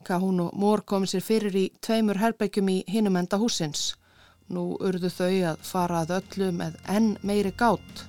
Kahún 0.06 0.40
og 0.44 0.54
Mór 0.54 0.84
komið 0.86 1.16
sér 1.16 1.24
fyrir 1.26 1.56
í 1.58 1.64
tveimur 1.82 2.20
herbækjum 2.22 2.70
í 2.70 2.76
hinum 2.86 3.18
enda 3.18 3.40
húsins. 3.42 3.96
Nú 4.46 4.76
urðu 4.78 5.10
þau 5.10 5.32
að 5.50 5.66
fara 5.66 6.04
að 6.04 6.14
öllu 6.20 6.52
með 6.54 6.78
enn 6.86 7.16
meiri 7.26 7.50
gátt, 7.50 8.06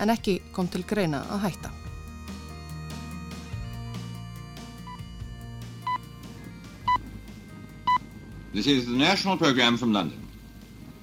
en 0.00 0.16
ekki 0.16 0.40
kom 0.56 0.72
til 0.72 0.86
greina 0.88 1.26
að 1.28 1.48
hætta. 1.50 1.81
This 8.52 8.66
is 8.66 8.84
the 8.84 8.98
national 8.98 9.38
program 9.38 9.78
from 9.78 9.94
London. 9.94 10.28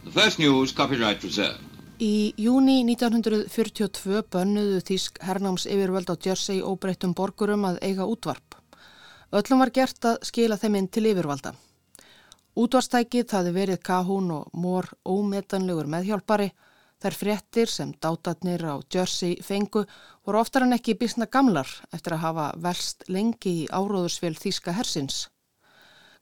The 0.06 0.12
first 0.12 0.38
news, 0.38 0.72
copyright 0.72 1.24
reserved. 1.24 1.64
Í 1.98 2.36
júni 2.38 2.84
1942 2.86 4.22
bönnuðu 4.30 4.84
þýsk 4.86 5.18
hernáms 5.26 5.66
yfirvöld 5.66 6.12
á 6.14 6.16
Jersey 6.22 6.62
óbreyttum 6.62 7.16
borgurum 7.18 7.66
að 7.66 7.80
eiga 7.82 8.06
útvarp. 8.06 8.54
Öllum 9.34 9.64
var 9.64 9.72
gert 9.74 10.06
að 10.06 10.20
skila 10.30 10.60
þeim 10.62 10.78
inn 10.78 10.90
til 10.94 11.08
yfirvalda. 11.10 11.56
Útvarstækið 12.54 13.26
það 13.34 13.52
verið 13.58 13.82
Kahún 13.82 14.30
og 14.38 14.54
Mór 14.54 14.92
ómetanlegur 15.10 15.90
meðhjálpari. 15.90 16.52
Þær 17.02 17.20
fréttir 17.24 17.74
sem 17.74 17.96
dátatnir 17.98 18.62
á 18.62 18.78
Jersey 18.94 19.42
fengu 19.42 19.88
voru 20.22 20.44
oftar 20.46 20.70
en 20.70 20.78
ekki 20.78 21.00
bísna 21.02 21.26
gamlar 21.26 21.74
eftir 21.90 22.14
að 22.14 22.24
hafa 22.28 22.48
verst 22.62 23.10
lengi 23.10 23.64
í 23.64 23.68
áróðusvél 23.74 24.38
þýska 24.38 24.78
hersins. 24.78 25.26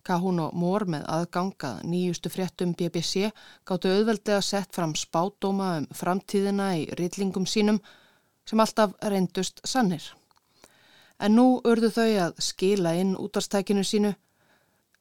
Kahún 0.07 0.39
og 0.39 0.53
Mór 0.55 0.85
með 0.87 1.03
aðgangað 1.11 1.81
nýjustu 1.91 2.31
fréttum 2.31 2.71
BBC 2.79 3.31
gáttu 3.67 3.91
auðveldið 3.91 4.37
að 4.37 4.45
sett 4.47 4.75
fram 4.75 4.93
spátdóma 4.95 5.71
um 5.81 5.87
framtíðina 5.91 6.69
í 6.79 6.85
rillingum 6.99 7.47
sínum 7.49 7.81
sem 8.47 8.63
alltaf 8.63 8.95
reyndust 9.03 9.59
sannir. 9.67 10.05
En 11.19 11.35
nú 11.35 11.59
urðu 11.67 11.91
þau 11.91 12.11
að 12.27 12.39
skila 12.45 12.93
inn 12.95 13.17
útarstækinu 13.19 13.83
sínu 13.83 14.13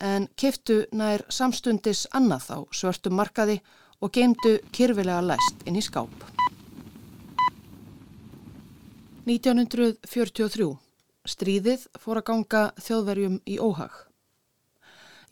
en 0.02 0.26
kiftu 0.36 0.82
nær 0.92 1.22
samstundis 1.32 2.06
annað 2.12 2.50
á 2.52 2.58
svörtum 2.74 3.16
markaði 3.16 3.60
og 4.00 4.12
geimdu 4.12 4.58
kyrfilega 4.72 5.22
læst 5.24 5.62
inn 5.68 5.78
í 5.78 5.84
skáp. 5.84 6.10
1943. 9.26 10.66
Stríðið 11.26 11.88
fór 11.98 12.20
að 12.20 12.28
ganga 12.28 12.66
þjóðverjum 12.78 13.40
í 13.50 13.56
óhag. 13.58 14.05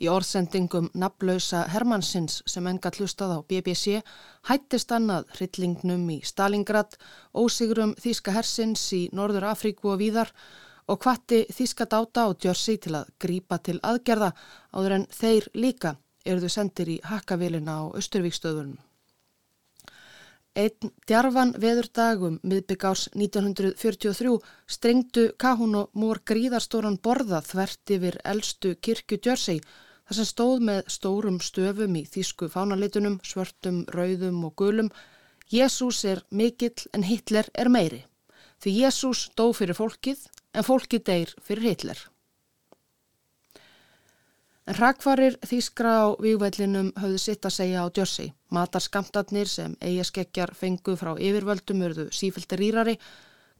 Í 0.04 0.08
orðsendingum 0.12 0.90
naflausa 1.00 1.62
Hermannsins 1.72 2.42
sem 2.50 2.66
enga 2.68 2.90
tlustað 2.92 3.30
á 3.32 3.38
BBC 3.48 4.02
hættist 4.50 4.90
annað 4.92 5.30
hryllingnum 5.38 6.02
í 6.12 6.18
Stalingrad, 6.28 6.98
ósigurum 7.32 7.94
Þíska 7.96 8.34
hersins 8.34 8.82
í 8.92 9.06
Norður 9.16 9.46
Afríku 9.54 9.94
og 9.94 10.02
víðar 10.02 10.32
og 10.92 11.00
hvatti 11.06 11.46
Þíska 11.48 11.86
dáta 11.94 12.26
og 12.28 12.44
Jersey 12.44 12.76
til 12.76 12.98
að 12.98 13.14
grípa 13.24 13.56
til 13.64 13.78
aðgerða 13.80 14.34
áður 14.76 14.96
en 14.98 15.06
þeir 15.20 15.46
líka 15.56 15.94
eruðu 16.26 16.50
sendir 16.52 16.90
í 16.92 16.98
hakkavilina 17.08 17.78
á 17.80 17.82
Östurvíkstöðunum. 17.96 18.76
Einn 20.54 20.92
djarfan 21.08 21.54
veðurdagum 21.64 22.36
miðbyggárs 22.44 23.08
1943 23.16 24.36
strengdu 24.76 25.24
Kahún 25.40 25.80
og 25.80 25.96
mór 25.96 26.20
gríðarstóran 26.28 27.00
borða 27.00 27.40
þvert 27.48 27.96
yfir 27.96 28.20
eldstu 28.34 28.76
kirkju 28.84 29.22
Jersey 29.24 29.64
þar 30.06 30.18
sem 30.18 30.30
stóð 30.30 30.64
með 30.68 30.80
stórum 30.92 31.40
stöfum 31.40 31.96
í 31.96 32.04
þýsku 32.06 32.48
fánalitunum, 32.52 33.20
svörtum, 33.24 33.84
rauðum 33.94 34.44
og 34.48 34.56
gulum 34.60 34.90
Jésús 35.52 36.04
er 36.08 36.24
mikill 36.30 36.88
en 36.92 37.04
Hitler 37.04 37.48
er 37.54 37.68
meiri. 37.68 38.04
Því 38.62 38.72
Jésús 38.80 39.28
dó 39.36 39.50
fyrir 39.52 39.76
fólkið 39.76 40.26
en 40.54 40.64
fólkið 40.64 41.04
deyr 41.04 41.34
fyrir 41.44 41.68
Hitler. 41.68 42.00
En 44.64 44.78
rakvarir 44.78 45.36
þýskra 45.44 45.92
á 46.00 46.06
výgvellinum 46.16 46.94
höfðu 46.96 47.20
sitt 47.20 47.44
að 47.44 47.56
segja 47.58 47.84
á 47.84 47.92
Jersey. 47.92 48.32
Matarskamtatnir 48.48 49.50
sem 49.50 49.74
eigaskeggjar 49.84 50.54
fengu 50.56 50.96
frá 50.96 51.12
yfirvöldum 51.20 51.84
urðu 51.84 52.06
sífylgta 52.08 52.56
rýrari. 52.56 52.96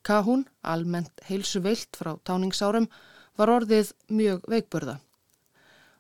Kahún, 0.00 0.46
almennt 0.62 1.20
heilsu 1.28 1.61
veilt 1.61 1.92
frá 2.00 2.14
táningsárum, 2.24 2.88
var 3.37 3.52
orðið 3.52 3.92
mjög 4.09 4.48
veikburða. 4.48 4.96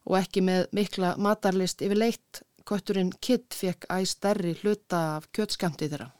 Og 0.04 0.18
ekki 0.20 0.42
með 0.44 0.66
mikla 0.76 1.14
matarlist 1.16 1.80
yfir 1.84 2.00
leitt, 2.00 2.42
kötturinn 2.68 3.12
Kidd 3.20 3.54
fekk 3.56 3.88
æg 3.92 4.08
stærri 4.08 4.52
hluta 4.60 5.00
af 5.16 5.30
kjötskamti 5.32 5.88
þeirra. 5.88 6.10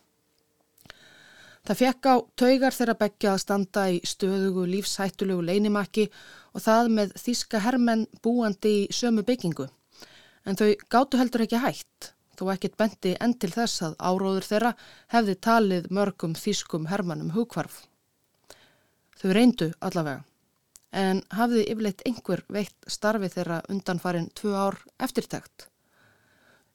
Það 1.64 1.78
fekk 1.80 2.06
á 2.12 2.14
taugar 2.36 2.74
þeirra 2.76 2.94
begja 3.00 3.30
að 3.32 3.40
standa 3.40 3.84
í 3.88 4.00
stöðugu 4.04 4.66
lífshættulegu 4.68 5.44
leinimakki 5.48 6.10
og 6.52 6.60
það 6.60 6.90
með 6.98 7.14
þíska 7.22 7.62
hermenn 7.64 8.02
búandi 8.24 8.72
í 8.82 8.82
sömu 8.92 9.24
byggingu. 9.24 9.70
En 10.44 10.60
þau 10.60 10.74
gáttu 10.92 11.16
heldur 11.16 11.46
ekki 11.46 11.62
hægt, 11.62 12.10
þó 12.36 12.50
ekkit 12.52 12.76
bendi 12.76 13.14
enn 13.16 13.32
til 13.40 13.48
þess 13.54 13.80
að 13.86 13.96
áróður 13.96 14.48
þeirra 14.50 14.74
hefði 15.14 15.38
talið 15.48 15.88
mörgum 15.88 16.36
þískum 16.36 16.90
hermannum 16.92 17.32
hugkvarf. 17.32 17.86
Þau 19.16 19.30
reyndu 19.32 19.70
allavega, 19.80 20.20
en 20.94 21.22
hafði 21.34 21.66
yfirleitt 21.66 22.02
einhver 22.06 22.44
veitt 22.54 22.88
starfi 22.88 23.30
þeirra 23.34 23.60
undanfarin 23.68 24.30
tvö 24.38 24.54
ár 24.54 24.80
eftirtækt. 25.02 25.68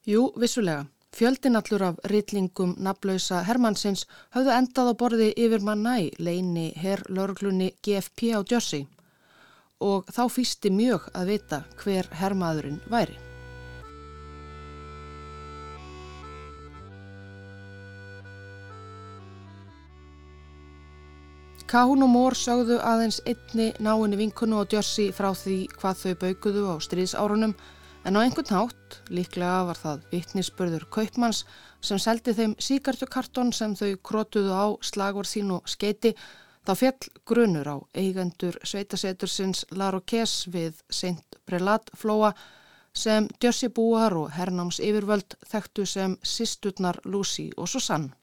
Jú, 0.07 0.29
vissulega. 0.39 0.85
Fjöldin 1.15 1.57
allur 1.57 1.83
af 1.83 2.01
ritlingum 2.11 2.75
naflausa 2.85 3.41
Hermannsins 3.47 4.05
hafðu 4.35 4.53
endað 4.53 4.91
á 4.91 4.99
borði 5.01 5.29
yfir 5.33 5.65
manna 5.65 5.95
í 6.03 6.11
leini 6.19 6.67
herrlörglunni 6.77 7.71
GFP 7.81 8.35
á 8.37 8.45
Jersey 8.45 8.85
og 9.79 10.11
þá 10.11 10.23
fýsti 10.35 10.69
mjög 10.75 11.09
að 11.15 11.33
vita 11.33 11.63
hver 11.81 12.11
herrmaðurinn 12.21 12.83
væri. 12.91 13.28
Kahún 21.69 22.01
og 22.01 22.09
Mór 22.09 22.33
sögðu 22.33 22.79
aðeins 22.81 23.19
einni 23.29 23.71
náinni 23.77 24.17
vinkunu 24.17 24.57
á 24.57 24.65
Jersey 24.65 25.11
frá 25.13 25.29
því 25.37 25.59
hvað 25.77 25.99
þau 26.01 26.13
baukuðu 26.23 26.63
á 26.65 26.75
stríðsárunum 26.81 27.53
En 28.05 28.15
á 28.15 28.23
einhvern 28.23 28.55
hátt, 28.55 29.01
líklega 29.11 29.65
var 29.67 29.77
það 29.77 30.03
vittnisspörður 30.13 30.85
Kaupmanns 30.93 31.41
sem 31.83 31.99
seldi 31.99 32.33
þeim 32.35 32.53
síkartukartón 32.63 33.51
sem 33.55 33.75
þau 33.75 33.97
krótuðu 34.09 34.55
á 34.55 34.67
slagvar 34.81 35.27
sín 35.27 35.51
og 35.51 35.67
skeiti, 35.67 36.13
þá 36.63 36.71
fjall 36.79 37.09
grunur 37.27 37.67
á 37.67 37.77
eigendur 37.93 38.55
sveitasetursins 38.63 39.65
Larokes 39.75 40.47
við 40.53 40.79
St. 40.87 41.41
Brelat 41.45 41.91
flóa 41.93 42.31
sem 42.95 43.27
djössibúar 43.39 44.15
og 44.15 44.31
hernáms 44.37 44.79
yfirvöld 44.79 45.35
þekktu 45.51 45.85
sem 45.85 46.15
Sistutnar 46.23 47.01
Lucy 47.03 47.49
og 47.57 47.67
Susanne. 47.67 48.15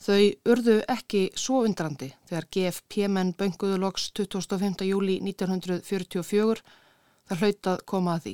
Þau 0.00 0.20
urðu 0.48 0.78
ekki 0.88 1.26
svo 1.36 1.64
undrandi 1.68 2.08
þegar 2.28 2.46
GFP-menn 2.56 3.34
bönguðu 3.36 3.76
loks 3.82 4.10
25. 4.16 4.86
júli 4.88 5.18
1944 5.20 6.62
Það 7.30 7.42
hlautað 7.44 7.82
koma 7.86 8.14
að 8.16 8.24
því. 8.24 8.32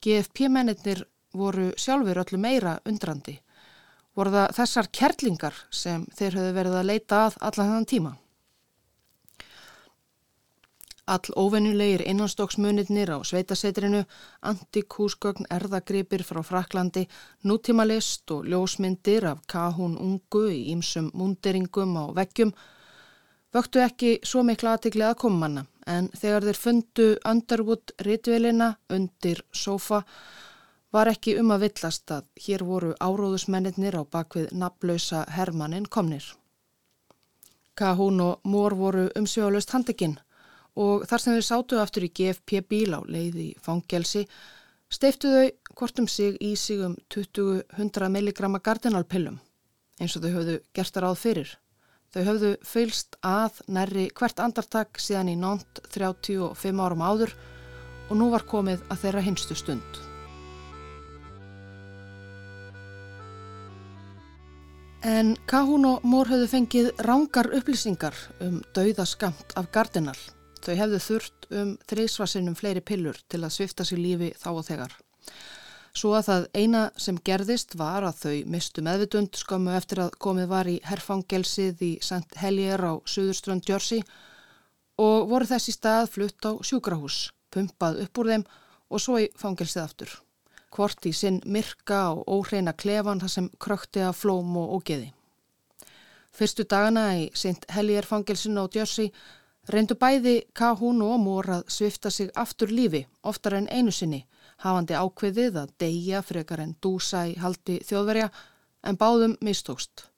GFP-mennir 0.00 1.02
voru 1.36 1.66
sjálfur 1.76 2.20
öllu 2.22 2.38
meira 2.40 2.78
undrandi. 2.88 3.34
Voru 4.16 4.32
það 4.32 4.54
þessar 4.56 4.88
kerlingar 4.98 5.58
sem 5.68 6.06
þeir 6.16 6.38
höfðu 6.38 6.54
verið 6.56 6.76
að 6.78 6.88
leita 6.88 7.18
að 7.26 7.36
allan 7.50 7.74
þann 7.74 7.88
tíma. 7.92 8.12
All 11.08 11.32
óvennulegir 11.40 12.02
innanstokksmunirnir 12.04 13.08
á 13.08 13.18
sveitasetrinu, 13.24 14.02
antikúsgögn 14.44 15.48
erðagripir 15.50 16.20
frá 16.20 16.42
Fraklandi, 16.44 17.06
nútímalist 17.48 18.28
og 18.34 18.44
ljósmyndir 18.44 19.24
af 19.30 19.40
kahún 19.48 19.96
ungu 19.96 20.42
í 20.52 20.66
ýmsum 20.74 21.08
munderingum 21.14 21.96
á 21.96 22.04
veggjum 22.18 22.52
vöktu 23.54 23.80
ekki 23.80 24.18
svo 24.24 24.42
mikla 24.44 24.76
aðtikli 24.76 25.06
að 25.08 25.16
koma 25.22 25.40
manna 25.46 25.64
en 25.88 26.10
þegar 26.20 26.44
þeir 26.48 26.60
fundu 26.64 27.06
Underwood 27.30 27.94
ritvelina 28.04 28.74
undir 28.92 29.40
sofa 29.52 30.02
var 30.92 31.08
ekki 31.12 31.36
um 31.40 31.52
að 31.54 31.64
villast 31.66 32.12
að 32.12 32.28
hér 32.44 32.64
voru 32.68 32.94
áróðusmennir 33.00 33.96
á 33.96 34.02
bakvið 34.04 34.52
naflausa 34.52 35.24
Hermannin 35.36 35.88
komnir. 35.88 36.24
Kahún 37.78 38.20
og 38.20 38.40
Mór 38.44 38.74
voru 38.74 39.08
umsjóðalust 39.16 39.72
handekinn 39.72 40.18
og 40.78 41.04
þar 41.10 41.24
sem 41.24 41.36
þau 41.36 41.46
sátu 41.48 41.80
aftur 41.82 42.06
í 42.06 42.12
GFP 42.14 42.62
bíl 42.70 42.94
á 42.94 43.00
leiði 43.02 43.50
fangelsi 43.64 44.24
steiftu 44.88 45.32
þau 45.32 45.74
hvort 45.74 46.00
um 46.00 46.08
sig 46.08 46.38
í 46.40 46.54
sig 46.56 46.80
um 46.84 46.96
20-100 47.12 48.08
mg 48.08 48.60
gardinalpillum 48.64 49.38
eins 49.98 50.16
og 50.16 50.24
þau 50.24 50.34
höfðu 50.36 50.58
gert 50.76 50.96
að 50.96 51.04
ráð 51.04 51.18
fyrir. 51.22 51.54
Þau 52.08 52.22
höfðu 52.24 52.50
fylst 52.64 53.18
að 53.26 53.58
nærri 53.68 54.06
hvert 54.16 54.40
andartak 54.40 55.00
síðan 55.02 55.32
í 55.34 55.36
nánt 55.36 55.82
35 55.92 56.84
árum 56.84 57.04
áður 57.04 57.34
og 58.08 58.14
nú 58.16 58.30
var 58.32 58.46
komið 58.48 58.86
að 58.88 59.02
þeirra 59.02 59.24
hinstu 59.26 59.58
stund. 59.58 60.00
En 65.04 65.36
Kahún 65.46 65.84
og 65.86 66.02
Mór 66.08 66.30
höfðu 66.32 66.48
fengið 66.50 66.88
rángar 67.06 67.52
upplýsingar 67.54 68.16
um 68.42 68.58
dauðaskamt 68.74 69.54
af 69.60 69.70
Gardinal. 69.74 70.18
Þau 70.68 70.74
hefðu 70.76 70.98
þurft 71.00 71.46
um 71.56 71.68
þreysvarsinnum 71.88 72.56
fleiri 72.58 72.82
pillur 72.84 73.16
til 73.32 73.38
að 73.40 73.54
svifta 73.54 73.86
sér 73.88 74.02
lífi 74.04 74.26
þá 74.36 74.48
og 74.50 74.66
þegar. 74.66 74.96
Svo 75.96 76.10
að 76.12 76.26
það 76.26 76.44
eina 76.60 76.82
sem 77.00 77.20
gerðist 77.24 77.72
var 77.80 78.04
að 78.04 78.18
þau 78.20 78.50
mistu 78.52 78.84
meðvitund 78.84 79.38
skömmu 79.40 79.72
eftir 79.78 80.02
að 80.04 80.18
komið 80.20 80.50
var 80.50 80.68
í 80.68 80.74
herfangelsið 80.84 81.80
í 81.86 81.90
St. 82.04 82.36
Helier 82.42 82.84
á 82.84 83.00
Suðurströnd 83.08 83.64
Jersey 83.64 84.04
og 85.00 85.32
voru 85.32 85.48
þessi 85.48 85.72
stað 85.72 86.10
flutt 86.18 86.44
á 86.44 86.52
sjúkrahús, 86.60 87.32
pumpað 87.48 88.02
upp 88.04 88.20
úr 88.20 88.32
þeim 88.34 88.46
og 88.92 89.00
svo 89.00 89.16
í 89.24 89.32
fangelsið 89.40 89.82
aftur. 89.86 90.14
Hvort 90.68 91.08
í 91.08 91.14
sinn 91.16 91.40
myrka 91.48 92.10
og 92.12 92.28
óhreina 92.28 92.76
klefan 92.76 93.24
þar 93.24 93.34
sem 93.38 93.50
krökti 93.56 94.04
að 94.04 94.18
flóm 94.20 94.52
og 94.60 94.76
ógeði. 94.76 95.14
Fyrstu 96.28 96.68
dagana 96.68 97.08
í 97.24 97.30
St. 97.32 97.64
Helier 97.72 98.04
fangelsinu 98.04 98.68
á 98.68 98.72
Jersey 98.76 99.08
reyndu 99.72 99.96
bæði 99.98 100.34
Kahún 100.56 101.02
og 101.04 101.18
Mór 101.22 101.48
að 101.58 101.70
svifta 101.72 102.10
sig 102.10 102.30
aftur 102.36 102.70
lífi, 102.72 103.04
oftar 103.22 103.58
en 103.58 103.68
einu 103.68 103.92
sinni, 103.92 104.24
hafandi 104.64 104.96
ákveðið 104.96 105.58
að 105.62 105.74
deyja 105.82 106.22
frekar 106.24 106.62
en 106.64 106.76
dúsa 106.82 107.26
í 107.28 107.34
haldi 107.38 107.78
þjóðverja 107.86 108.30
en 108.88 108.98
báðum 108.98 109.36
mistókst. 109.44 110.08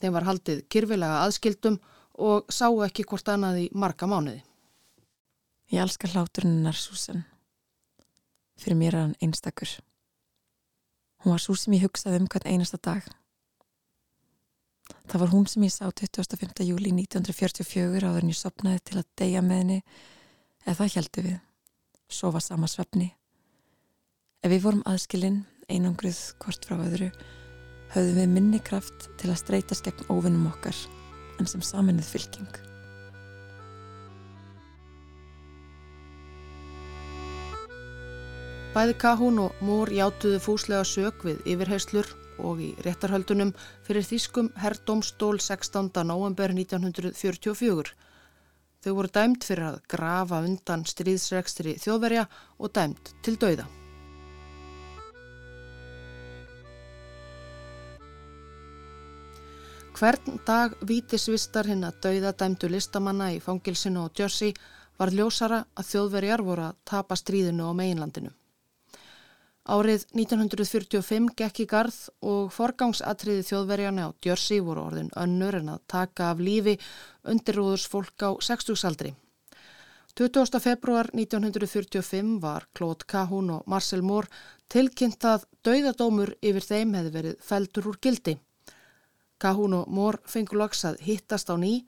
Þeim 0.00 0.16
var 0.16 0.28
haldið 0.28 0.64
kyrfilega 0.72 1.22
aðskildum 1.24 1.80
og 2.22 2.46
sáu 2.52 2.82
ekki 2.86 3.04
hvort 3.08 3.28
annað 3.32 3.64
í 3.64 3.68
marga 3.72 4.08
mánuði. 4.08 4.42
Ég 5.72 5.82
elskar 5.82 6.12
hláturinnar 6.14 6.76
Susan. 6.78 7.24
Fyrir 8.56 8.78
mér 8.78 8.94
er 8.94 9.02
hann 9.02 9.16
einstakur. 9.20 9.68
Hún 11.24 11.34
var 11.34 11.42
svo 11.42 11.56
sem 11.58 11.74
ég 11.74 11.88
hugsaði 11.88 12.22
um 12.22 12.28
hvern 12.30 12.52
einasta 12.52 12.78
dag. 12.78 13.02
Það 15.06 15.20
var 15.22 15.32
hún 15.34 15.46
sem 15.50 15.66
ég 15.66 15.74
sá 15.74 15.84
25. 15.90 16.64
júli 16.66 16.94
1944 16.94 18.06
áður 18.06 18.24
en 18.24 18.32
ég 18.32 18.38
sopnaði 18.38 18.82
til 18.86 18.98
að 19.00 19.12
deyja 19.18 19.42
með 19.42 19.62
henni 19.62 19.78
eða 20.66 20.78
það 20.80 20.98
heldur 20.98 21.30
við. 21.30 21.38
Svo 22.06 22.30
var 22.34 22.44
sama 22.44 22.68
svefni 22.70 23.12
Ef 24.46 24.52
við 24.52 24.60
vorum 24.62 24.82
aðskilinn, 24.86 25.40
einangruð 25.66 26.18
hvort 26.38 26.66
frá 26.68 26.76
öðru, 26.76 27.08
höfðum 27.90 28.18
við 28.20 28.28
minni 28.30 28.60
kraft 28.62 29.08
til 29.18 29.32
að 29.32 29.40
streytast 29.40 29.82
gegn 29.82 30.06
óvinnum 30.06 30.44
okkar 30.52 30.76
en 31.40 31.48
sem 31.50 31.64
saminnið 31.66 32.10
fylking. 32.12 32.60
Bæði 38.76 38.94
Kahún 39.02 39.42
og 39.48 39.58
Mór 39.66 39.90
játuðu 39.90 40.38
fúslega 40.46 40.86
sög 40.86 41.26
við 41.26 41.42
yfirheyslur 41.56 42.12
og 42.38 42.60
í 42.60 42.72
réttarhöldunum 42.84 43.54
fyrir 43.86 44.04
þýskum 44.04 44.50
herrdómstól 44.60 45.40
16. 45.40 45.90
november 46.04 46.52
1944. 46.52 47.94
Þau 48.84 48.92
voru 48.98 49.10
dæmt 49.10 49.48
fyrir 49.48 49.66
að 49.70 49.80
grafa 49.90 50.42
undan 50.46 50.84
stríðsregstri 50.86 51.74
þjóðverja 51.82 52.28
og 52.60 52.72
dæmt 52.76 53.12
til 53.26 53.34
dauða. 53.40 53.66
Hvern 59.96 60.40
dag 60.44 60.74
vítisvistar 60.84 61.70
hinn 61.70 61.86
að 61.88 62.02
dauða 62.04 62.34
dæmtu 62.36 62.68
listamanna 62.68 63.30
í 63.32 63.38
fangilsinu 63.40 64.02
og 64.04 64.18
Jersey 64.20 64.52
var 65.00 65.08
ljósara 65.08 65.62
að 65.72 65.88
þjóðverjar 65.90 66.42
voru 66.44 66.66
að 66.66 66.82
tapa 66.84 67.16
stríðinu 67.16 67.64
á 67.64 67.72
meginlandinu. 67.72 68.30
Árið 69.66 70.04
1945 70.14 71.32
gekk 71.34 71.64
í 71.64 71.66
garð 71.66 71.96
og 72.22 72.52
forgangsatriði 72.54 73.42
þjóðverjana 73.48 74.04
á 74.06 74.10
Djörsi 74.22 74.60
voru 74.62 74.84
orðin 74.86 75.08
önnur 75.18 75.56
en 75.58 75.72
að 75.72 75.80
taka 75.90 76.28
af 76.30 76.38
lífi 76.38 76.76
undirrúðurs 77.26 77.86
fólk 77.90 78.22
á 78.22 78.30
60-saldri. 78.38 79.16
20. 80.14 80.60
februar 80.62 81.10
1945 81.10 82.36
var 82.40 82.68
Claude 82.78 83.08
Cahun 83.10 83.50
og 83.56 83.64
Marcel 83.66 84.04
Moore 84.06 84.30
tilkynnt 84.70 85.26
að 85.26 85.48
dauðadómur 85.66 86.30
yfir 86.40 86.62
þeim 86.62 86.94
hefði 86.94 87.12
verið 87.16 87.40
feldur 87.48 87.88
úr 87.90 87.98
gildi. 87.98 88.36
Cahun 89.42 89.74
og 89.80 89.90
Moore 89.90 90.22
fengur 90.30 90.62
lags 90.62 90.84
að 90.86 91.02
hittast 91.08 91.50
á 91.50 91.58
ný 91.58 91.80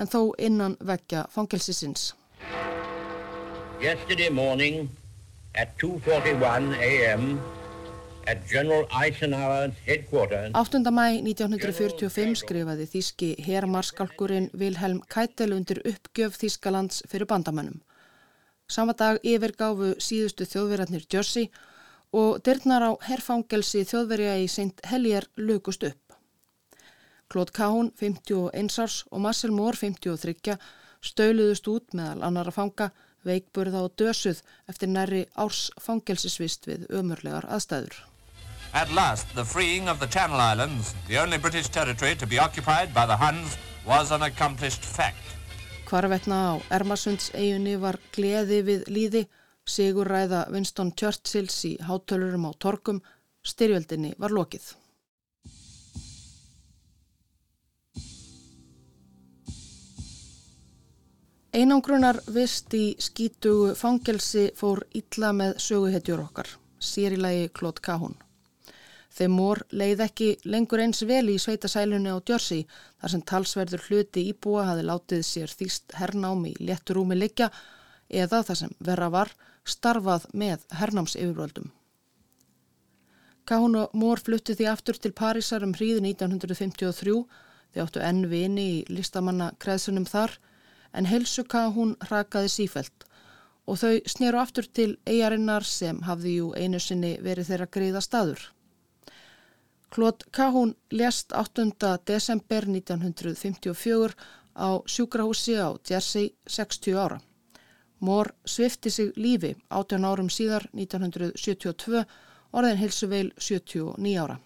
en 0.00 0.08
þó 0.08 0.32
innan 0.40 0.78
vekja 0.80 1.26
fangelsisins. 1.28 2.14
Yesterday 3.84 4.32
morning 4.32 4.88
at 5.58 5.76
2.41 5.82 6.78
a.m. 6.78 7.40
at 8.26 8.38
General 8.46 8.86
Eisenhower's 8.92 9.74
headquarters. 9.86 10.52
8. 10.54 10.90
mæ 10.94 11.06
1945 11.26 12.36
skrifaði 12.44 12.86
þíski 12.92 13.30
herrmarskalkurinn 13.42 14.50
Vilhelm 14.54 15.00
Keitel 15.10 15.56
undir 15.56 15.80
uppgjöf 15.82 16.38
Þískalands 16.38 17.02
fyrir 17.10 17.26
bandamannum. 17.26 17.80
Sama 18.70 18.94
dag 18.94 19.18
yfirgáfu 19.26 19.96
síðustu 19.98 20.46
þjóðverjarnir 20.46 21.08
Jersey 21.10 21.50
og 22.14 22.38
dyrnar 22.46 22.84
á 22.86 22.90
herrfangelsi 23.08 23.82
þjóðverja 23.88 24.38
í 24.38 24.46
St. 24.46 24.86
Helier 24.86 25.26
lukust 25.36 25.82
upp. 25.88 26.14
Claude 27.28 27.52
Cahun, 27.52 27.90
51 27.98 28.78
árs 28.78 29.02
og 29.10 29.20
Marcel 29.26 29.50
Moore, 29.50 29.76
53, 29.76 30.54
stöluðust 31.02 31.66
út 31.68 31.98
meðal 31.98 32.22
annara 32.28 32.54
fanga 32.54 32.92
veikburða 33.26 33.84
og 33.86 33.96
dösuð 34.00 34.42
eftir 34.68 34.90
næri 34.92 35.24
árs 35.34 35.68
fangelsisvist 35.80 36.68
við 36.68 36.86
ömurlegar 36.90 37.48
aðstæður. 37.48 37.96
At 38.74 38.92
last, 38.92 39.26
the 39.34 39.44
freeing 39.44 39.88
of 39.88 39.98
the 39.98 40.06
Channel 40.06 40.40
Islands, 40.40 40.94
the 41.08 41.18
only 41.18 41.38
British 41.38 41.68
territory 41.68 42.14
to 42.16 42.26
be 42.26 42.38
occupied 42.38 42.92
by 42.92 43.06
the 43.06 43.16
Huns, 43.16 43.56
was 43.86 44.12
an 44.12 44.22
accomplished 44.22 44.84
fact. 44.84 45.24
Hvarvetna 45.88 46.36
á 46.36 46.52
Ermarsunds 46.76 47.30
eigunni 47.32 47.78
var 47.80 47.96
gleði 48.12 48.60
við 48.66 48.82
líði, 48.92 49.22
sigur 49.64 50.08
ræða 50.08 50.44
Winston 50.52 50.92
Churchills 50.92 51.64
í 51.64 51.78
hátölurum 51.80 52.44
á 52.44 52.52
Torkum, 52.60 53.00
styrjöldinni 53.40 54.12
var 54.18 54.36
lokið. 54.36 54.74
Einangrunar 61.58 62.20
vist 62.30 62.74
í 62.76 62.92
skítugu 63.02 63.72
fangelsi 63.74 64.44
fór 64.54 64.84
illa 64.94 65.32
með 65.34 65.56
söguhetjur 65.64 66.20
okkar, 66.22 66.46
sérilagi 66.78 67.48
Klót 67.56 67.80
Kahún. 67.82 68.14
Þeim 69.10 69.34
mór 69.34 69.64
leið 69.74 70.04
ekki 70.04 70.28
lengur 70.46 70.84
eins 70.84 71.02
vel 71.08 71.24
í 71.32 71.34
sveitasælunni 71.42 72.12
á 72.14 72.22
Djörsi 72.22 72.60
þar 73.00 73.10
sem 73.10 73.24
talsverður 73.32 73.86
hluti 73.88 74.22
íbúa 74.30 74.68
hafi 74.68 74.84
látið 74.86 75.24
sér 75.26 75.54
þýst 75.58 75.96
hernám 75.98 76.44
í 76.46 76.52
létturúmi 76.60 77.18
liggja 77.18 77.48
eða 78.06 78.44
þar 78.46 78.60
sem 78.60 78.76
verra 78.90 79.08
var 79.16 79.32
starfað 79.66 80.28
með 80.44 80.62
hernáms 80.78 81.16
yfirvöldum. 81.18 81.72
Kahún 83.50 83.80
og 83.80 83.96
mór 83.98 84.22
fluttu 84.22 84.54
því 84.54 84.70
aftur 84.76 85.00
til 85.02 85.10
Parísar 85.10 85.66
um 85.66 85.74
hríðu 85.74 86.04
1953 86.06 87.18
þegar 87.72 87.88
áttu 87.88 88.04
enn 88.12 88.28
vini 88.30 88.68
í 88.76 88.84
listamanna 88.92 89.56
kreðsunum 89.58 90.06
þar 90.06 90.38
en 90.92 91.06
helsuka 91.06 91.68
hún 91.74 91.96
rakaði 92.10 92.52
sífælt 92.52 93.08
og 93.68 93.76
þau 93.82 93.96
snýru 94.08 94.40
aftur 94.40 94.68
til 94.72 94.90
eigarinnar 95.06 95.64
sem 95.64 96.00
hafði 96.08 96.38
jú 96.38 96.52
einu 96.56 96.80
sinni 96.80 97.16
verið 97.20 97.50
þeirra 97.50 97.66
greiða 97.76 98.00
staður. 98.04 98.40
Klót 99.92 100.24
Kahún 100.32 100.74
lést 100.90 101.32
8. 101.32 101.98
desember 102.06 102.64
1954 102.68 104.14
á 104.56 104.68
sjúkrahúsi 104.86 105.56
á 105.56 105.76
Jersey 105.84 106.34
60 106.46 106.96
ára. 106.96 107.20
Mór 108.00 108.32
svifti 108.44 108.90
sig 108.90 109.12
lífi 109.16 109.54
18 109.68 110.04
árum 110.04 110.28
síðar 110.30 110.68
1972 110.72 112.04
orðin 112.52 112.80
hilsuveil 112.80 113.32
79 113.38 114.18
ára. 114.22 114.38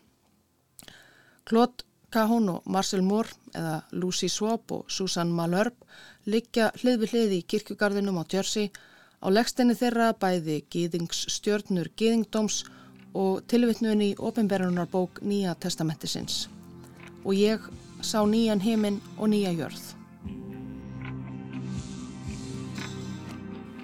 Klót 1.44 1.84
Kahún 2.12 2.48
og 2.52 2.66
Marcel 2.68 3.02
Moore 3.02 3.32
eða 3.56 3.78
Lucy 3.96 4.28
Swob 4.28 4.72
og 4.76 4.90
Susan 4.92 5.32
Malherb 5.32 5.74
liggja 6.28 6.70
hlið 6.82 6.98
við 7.02 7.14
hlið 7.14 7.32
í 7.38 7.42
kirkugarðinum 7.48 8.20
á 8.20 8.24
Jersey 8.28 8.68
á 9.24 9.26
leggstenni 9.32 9.74
þeirra 9.78 10.10
bæði 10.20 10.58
Gýðingsstjörnur 10.72 11.88
Gýðingdóms 11.96 12.62
og 13.16 13.42
tilvittnuðin 13.48 14.04
í 14.04 14.10
ofinberðunarbók 14.18 15.22
Nýja 15.24 15.54
testamentisins. 15.56 16.48
Og 17.24 17.32
ég 17.38 17.64
sá 18.04 18.20
nýjan 18.28 18.60
heiminn 18.60 19.00
og 19.16 19.30
nýja 19.32 19.52
jörð. 19.56 19.82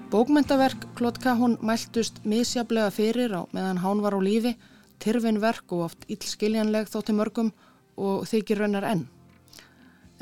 Bókmyndaverk 0.09 0.87
Klótka 0.97 1.35
hún 1.37 1.59
mæltust 1.61 2.25
misjablega 2.25 2.91
fyrir 2.91 3.33
á 3.37 3.45
meðan 3.53 3.81
hán 3.85 4.01
var 4.01 4.17
á 4.17 4.21
lífi, 4.21 4.55
tyrfinverk 4.99 5.73
og 5.73 5.85
oft 5.91 6.07
illskiljanleg 6.09 6.89
þótti 6.89 7.13
mörgum 7.13 7.53
og 7.99 8.27
þykir 8.31 8.63
raunar 8.63 8.87
enn. 8.89 9.07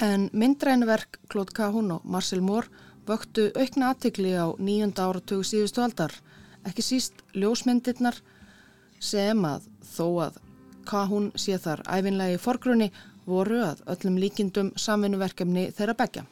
En 0.02 0.28
myndrænverk 0.32 1.20
Claude 1.32 1.54
Cahun 1.56 1.92
og 1.94 2.04
Marcel 2.04 2.42
Moore 2.44 2.68
vöktu 3.06 3.50
aukna 3.54 3.92
aðtikli 3.92 4.32
á 4.36 4.50
nýjunda 4.58 5.06
áratug 5.06 5.44
síðustu 5.46 5.84
aldar, 5.84 6.12
ekki 6.66 6.82
síst 6.82 7.22
ljósmyndirnar 7.36 8.18
sem 9.00 9.44
að 9.44 9.68
þó 9.94 10.06
að 10.26 10.40
Cahun 10.86 11.30
sé 11.34 11.58
þar 11.58 11.82
æfinlega 11.86 12.36
í 12.36 12.42
forgrunni 12.42 12.90
voru 13.26 13.62
að 13.66 13.82
öllum 13.90 14.18
líkindum 14.22 14.72
samvinuverkefni 14.78 15.70
þeirra 15.74 15.96
begja. 15.98 16.26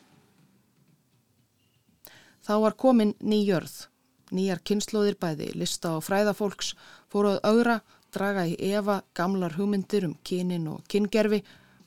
Þá 2.45 2.55
var 2.61 2.77
komin 2.77 3.15
nýjörð, 3.25 3.89
nýjar 4.37 4.61
kynnslóðir 4.69 5.17
bæði, 5.21 5.51
lista 5.57 5.95
og 5.97 6.05
fræðafólks 6.05 6.75
fóruð 7.13 7.41
augra, 7.43 7.81
draga 8.15 8.47
í 8.47 8.55
efa 8.73 9.03
gamlar 9.15 9.57
hugmyndir 9.59 10.07
um 10.09 10.15
kynin 10.25 10.69
og 10.73 10.85
kyngerfi 10.89 11.43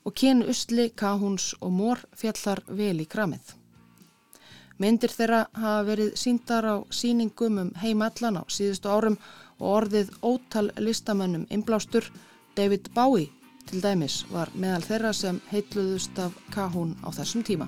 og 0.05 0.15
kyn 0.15 0.43
usli, 0.47 0.89
kahúns 0.95 1.53
og 1.61 1.71
mór 1.79 2.03
fjallar 2.15 2.61
vel 2.67 3.01
í 3.03 3.07
kramið. 3.09 3.55
Myndir 4.77 5.09
þeirra 5.09 5.47
hafa 5.57 5.85
verið 5.87 6.11
síndar 6.21 6.67
á 6.69 6.75
síningum 6.93 7.57
um 7.63 7.71
heimallan 7.81 8.37
á 8.37 8.43
síðustu 8.45 8.91
árum 8.93 9.17
og 9.57 9.67
orðið 9.79 10.11
ótal 10.21 10.69
listamönnum 10.77 11.47
inblástur 11.49 12.05
David 12.55 12.91
Bowie 12.93 13.31
til 13.67 13.81
dæmis 13.81 14.21
var 14.31 14.53
meðal 14.53 14.85
þeirra 14.85 15.13
sem 15.13 15.41
heitluðust 15.51 16.19
af 16.23 16.37
kahún 16.53 16.95
á 17.03 17.09
þessum 17.11 17.43
tíma. 17.43 17.67